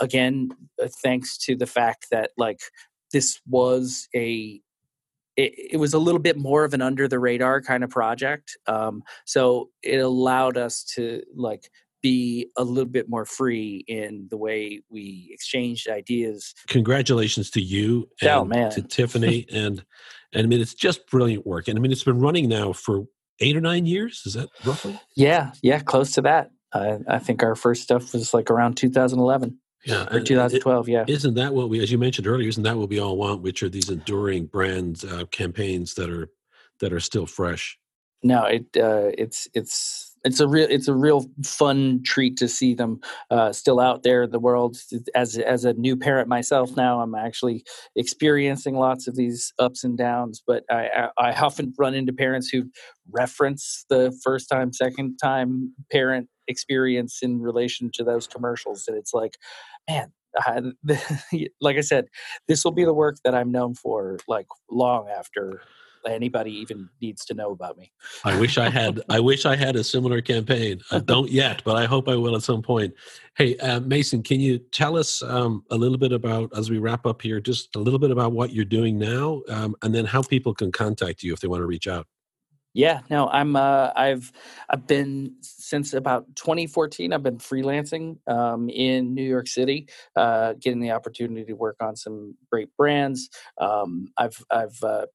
again 0.00 0.50
uh, 0.82 0.88
thanks 1.02 1.36
to 1.38 1.56
the 1.56 1.66
fact 1.66 2.06
that 2.10 2.30
like 2.36 2.60
this 3.12 3.40
was 3.46 4.08
a 4.14 4.60
it, 5.36 5.52
it, 5.72 5.76
was 5.76 5.94
a 5.94 6.00
little 6.00 6.18
bit 6.18 6.36
more 6.36 6.64
of 6.64 6.74
an 6.74 6.82
under 6.82 7.06
the 7.06 7.20
radar 7.20 7.60
kind 7.60 7.84
of 7.84 7.90
project 7.90 8.56
um, 8.66 9.02
so 9.24 9.70
it 9.82 9.98
allowed 9.98 10.56
us 10.56 10.84
to 10.84 11.22
like 11.34 11.70
be 12.02 12.48
a 12.56 12.64
little 12.64 12.90
bit 12.90 13.08
more 13.08 13.24
free 13.24 13.84
in 13.88 14.28
the 14.30 14.36
way 14.36 14.82
we 14.88 15.28
exchanged 15.32 15.88
ideas. 15.88 16.54
Congratulations 16.68 17.50
to 17.50 17.60
you 17.60 18.08
oh, 18.22 18.26
and 18.26 18.30
oh, 18.30 18.44
man. 18.44 18.70
to 18.72 18.82
tiffany 18.82 19.46
and 19.52 19.84
and 20.32 20.44
i 20.44 20.46
mean 20.46 20.60
it's 20.60 20.74
just 20.74 21.06
brilliant 21.10 21.46
work 21.46 21.68
and 21.68 21.78
i 21.78 21.80
mean 21.80 21.90
it's 21.90 22.04
been 22.04 22.20
running 22.20 22.48
now 22.48 22.72
for 22.72 23.04
eight 23.40 23.56
or 23.56 23.60
nine 23.60 23.86
years 23.86 24.22
is 24.26 24.34
that 24.34 24.48
roughly? 24.64 24.98
Yeah 25.16 25.52
yeah 25.62 25.80
close 25.80 26.12
to 26.12 26.22
that. 26.22 26.50
I, 26.72 26.98
I 27.08 27.18
think 27.18 27.42
our 27.42 27.54
first 27.54 27.82
stuff 27.82 28.12
was 28.12 28.34
like 28.34 28.50
around 28.50 28.76
2011 28.76 29.58
yeah, 29.84 30.06
or 30.10 30.20
2012. 30.20 30.88
It, 30.88 30.92
yeah, 30.92 31.04
isn't 31.06 31.34
that 31.34 31.54
what 31.54 31.68
we, 31.68 31.82
as 31.82 31.90
you 31.90 31.98
mentioned 31.98 32.26
earlier, 32.26 32.48
isn't 32.48 32.62
that 32.62 32.76
what 32.76 32.88
we 32.88 33.00
all 33.00 33.16
want? 33.16 33.42
Which 33.42 33.62
are 33.62 33.68
these 33.68 33.90
enduring 33.90 34.46
brand 34.46 35.04
uh, 35.10 35.24
campaigns 35.26 35.94
that 35.94 36.10
are 36.10 36.28
that 36.80 36.92
are 36.92 37.00
still 37.00 37.26
fresh? 37.26 37.78
No, 38.22 38.44
it 38.44 38.66
uh, 38.76 39.10
it's 39.16 39.48
it's 39.54 40.07
it's 40.24 40.40
a 40.40 40.48
real 40.48 40.66
it's 40.68 40.88
a 40.88 40.94
real 40.94 41.26
fun 41.44 42.02
treat 42.04 42.36
to 42.38 42.48
see 42.48 42.74
them 42.74 43.00
uh, 43.30 43.52
still 43.52 43.80
out 43.80 44.02
there 44.02 44.24
in 44.24 44.30
the 44.30 44.38
world. 44.38 44.78
As 45.14 45.36
as 45.38 45.64
a 45.64 45.74
new 45.74 45.96
parent 45.96 46.28
myself 46.28 46.76
now, 46.76 47.00
I'm 47.00 47.14
actually 47.14 47.64
experiencing 47.96 48.76
lots 48.76 49.06
of 49.06 49.16
these 49.16 49.52
ups 49.58 49.84
and 49.84 49.96
downs. 49.96 50.42
But 50.46 50.64
I 50.70 50.88
I, 51.18 51.30
I 51.30 51.32
often 51.32 51.74
run 51.78 51.94
into 51.94 52.12
parents 52.12 52.48
who 52.48 52.64
reference 53.10 53.84
the 53.88 54.16
first 54.22 54.48
time, 54.48 54.72
second 54.72 55.18
time 55.22 55.72
parent 55.90 56.28
experience 56.46 57.18
in 57.22 57.40
relation 57.40 57.90
to 57.94 58.04
those 58.04 58.26
commercials, 58.26 58.86
and 58.88 58.96
it's 58.96 59.14
like, 59.14 59.36
man, 59.88 60.12
like 61.60 61.76
I 61.76 61.80
said, 61.80 62.06
this 62.46 62.64
will 62.64 62.72
be 62.72 62.84
the 62.84 62.94
work 62.94 63.16
that 63.24 63.34
I'm 63.34 63.50
known 63.50 63.74
for, 63.74 64.18
like 64.28 64.46
long 64.70 65.08
after 65.08 65.60
anybody 66.06 66.52
even 66.52 66.88
needs 67.00 67.24
to 67.26 67.34
know 67.34 67.50
about 67.50 67.78
me. 67.78 67.92
I 68.24 68.38
wish 68.38 68.58
I 68.58 68.68
had. 68.68 69.00
I 69.08 69.20
wish 69.20 69.46
I 69.46 69.56
had 69.56 69.76
a 69.76 69.84
similar 69.84 70.20
campaign. 70.20 70.80
I 70.90 70.98
don't 71.00 71.30
yet, 71.30 71.62
but 71.64 71.76
I 71.76 71.86
hope 71.86 72.08
I 72.08 72.16
will 72.16 72.36
at 72.36 72.42
some 72.42 72.62
point. 72.62 72.94
Hey, 73.36 73.56
uh, 73.58 73.80
Mason, 73.80 74.22
can 74.22 74.40
you 74.40 74.58
tell 74.58 74.96
us 74.96 75.22
um, 75.22 75.64
a 75.70 75.76
little 75.76 75.98
bit 75.98 76.12
about, 76.12 76.50
as 76.56 76.70
we 76.70 76.78
wrap 76.78 77.06
up 77.06 77.22
here, 77.22 77.40
just 77.40 77.76
a 77.76 77.78
little 77.78 77.98
bit 77.98 78.10
about 78.10 78.32
what 78.32 78.52
you're 78.52 78.64
doing 78.64 78.98
now, 78.98 79.42
um, 79.48 79.76
and 79.82 79.94
then 79.94 80.04
how 80.04 80.22
people 80.22 80.54
can 80.54 80.72
contact 80.72 81.22
you 81.22 81.32
if 81.32 81.40
they 81.40 81.48
want 81.48 81.60
to 81.60 81.66
reach 81.66 81.86
out. 81.86 82.06
Yeah, 82.74 83.00
no, 83.10 83.28
I'm. 83.28 83.56
Uh, 83.56 83.90
I've 83.96 84.30
I've 84.68 84.86
been 84.86 85.34
since 85.40 85.94
about 85.94 86.26
2014. 86.36 87.12
I've 87.12 87.22
been 87.22 87.38
freelancing 87.38 88.18
um, 88.30 88.68
in 88.68 89.14
New 89.14 89.22
York 89.24 89.48
City, 89.48 89.88
uh, 90.14 90.52
getting 90.60 90.78
the 90.78 90.92
opportunity 90.92 91.44
to 91.46 91.54
work 91.54 91.76
on 91.80 91.96
some 91.96 92.36
great 92.52 92.68
brands. 92.76 93.30
Um, 93.58 94.12
I've 94.16 94.44
I've 94.50 94.78
uh, 94.82 95.06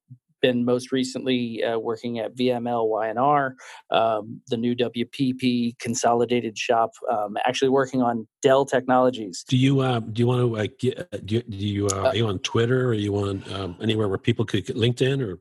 been 0.44 0.64
most 0.64 0.92
recently 0.92 1.64
uh, 1.64 1.80
working 1.80 2.20
at 2.20 2.36
VML 2.36 2.88
Y&R, 2.88 3.56
um, 3.90 4.42
the 4.50 4.58
new 4.58 4.76
WPP 4.76 5.80
consolidated 5.80 6.56
shop. 6.56 6.92
Um, 7.10 7.38
actually 7.46 7.70
working 7.70 8.04
on 8.04 8.28
Dell 8.44 8.66
Technologies. 8.66 9.44
Do 9.48 9.58
you 9.58 9.80
uh, 9.80 10.00
do 10.02 10.20
you 10.20 10.28
want 10.28 10.42
to 10.42 10.58
uh, 10.58 10.68
get, 10.78 11.26
do 11.26 11.36
you, 11.36 11.42
do 11.42 11.58
you 11.58 11.88
uh, 11.88 12.10
are 12.10 12.16
you 12.16 12.28
on 12.28 12.40
Twitter 12.40 12.86
or 12.86 12.90
are 12.90 12.94
you 12.94 13.16
on 13.16 13.44
um, 13.54 13.78
anywhere 13.82 14.08
where 14.08 14.20
people 14.20 14.46
could 14.46 14.68
LinkedIn 14.68 15.26
or? 15.26 15.40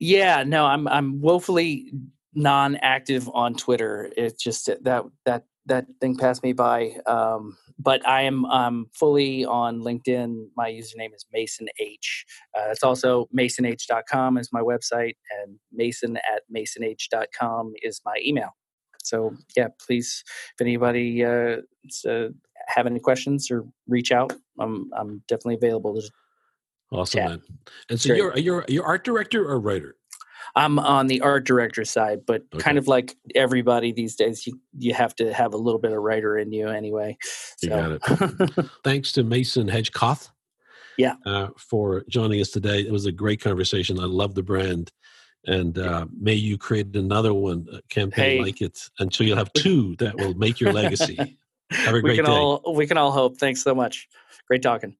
Yeah, 0.00 0.42
no, 0.44 0.66
I'm 0.66 0.88
I'm 0.88 1.20
woefully 1.20 1.92
non-active 2.34 3.28
on 3.32 3.54
Twitter. 3.54 4.10
It's 4.16 4.42
just 4.42 4.66
that 4.66 5.04
that 5.24 5.44
that 5.70 5.86
thing 6.00 6.16
passed 6.16 6.42
me 6.42 6.52
by. 6.52 6.96
Um, 7.06 7.56
but 7.78 8.06
I 8.06 8.22
am 8.22 8.44
um, 8.46 8.86
fully 8.92 9.44
on 9.44 9.80
LinkedIn. 9.80 10.48
My 10.56 10.70
username 10.70 11.14
is 11.14 11.24
Mason 11.32 11.68
H. 11.80 12.26
Uh, 12.54 12.68
it's 12.70 12.82
also 12.82 13.28
masonh.com 13.36 14.36
is 14.36 14.50
my 14.52 14.60
website, 14.60 15.14
and 15.40 15.58
mason 15.72 16.18
at 16.18 16.42
masonh.com 16.54 17.72
is 17.82 18.02
my 18.04 18.16
email. 18.24 18.50
So 19.02 19.34
yeah, 19.56 19.68
please, 19.84 20.22
if 20.26 20.60
anybody 20.60 21.24
uh, 21.24 21.56
uh, 22.06 22.28
have 22.68 22.86
any 22.86 23.00
questions 23.00 23.50
or 23.50 23.64
reach 23.88 24.12
out, 24.12 24.32
I'm 24.58 24.90
I'm 24.94 25.22
definitely 25.26 25.54
available. 25.54 25.94
To 25.94 26.08
awesome, 26.92 27.18
chat. 27.18 27.30
man. 27.30 27.42
And 27.88 28.00
so 28.00 28.12
you're 28.12 28.36
you're 28.36 28.64
you're 28.68 28.84
art 28.84 29.04
director 29.04 29.48
or 29.48 29.58
writer? 29.58 29.96
I'm 30.56 30.78
on 30.78 31.06
the 31.06 31.20
art 31.20 31.44
director 31.44 31.84
side, 31.84 32.20
but 32.26 32.42
Okay. 32.54 32.62
kind 32.62 32.78
of 32.78 32.88
like 32.88 33.16
everybody 33.34 33.92
these 33.92 34.16
days, 34.16 34.46
you 34.46 34.60
you 34.78 34.94
have 34.94 35.14
to 35.16 35.32
have 35.32 35.54
a 35.54 35.56
little 35.56 35.80
bit 35.80 35.92
of 35.92 35.98
writer 36.02 36.36
in 36.38 36.52
you 36.52 36.68
anyway. 36.68 37.16
You 37.62 37.68
So. 37.70 37.98
got 38.00 38.70
Thanks 38.84 39.12
to 39.12 39.22
Mason 39.24 39.68
Hedgecoth. 39.68 40.28
Yeah. 40.98 41.14
Uh, 41.24 41.48
for 41.56 42.04
joining 42.08 42.40
us 42.40 42.50
today. 42.50 42.80
It 42.80 42.92
was 42.92 43.06
a 43.06 43.12
great 43.12 43.40
conversation. 43.40 43.98
I 43.98 44.04
love 44.04 44.34
the 44.34 44.42
brand. 44.42 44.90
And 45.46 45.78
uh, 45.78 46.04
may 46.18 46.34
you 46.34 46.58
create 46.58 46.94
another 46.94 47.32
one, 47.32 47.66
campaign 47.88 48.32
Hey. 48.32 48.38
like 48.40 48.60
it, 48.60 48.78
until 48.98 49.26
you'll 49.26 49.38
have 49.38 49.50
two 49.54 49.96
that 49.96 50.18
will 50.18 50.34
make 50.34 50.60
your 50.60 50.72
legacy. 50.72 51.38
Have 51.70 51.94
a 51.94 51.98
we 51.98 52.00
great 52.02 52.16
can 52.16 52.24
day. 52.26 52.30
all 52.32 52.74
we 52.74 52.86
can 52.86 52.98
all 52.98 53.12
hope. 53.12 53.38
Thanks 53.38 53.62
so 53.62 53.74
much. 53.74 54.08
Great 54.48 54.60
talking. 54.60 54.96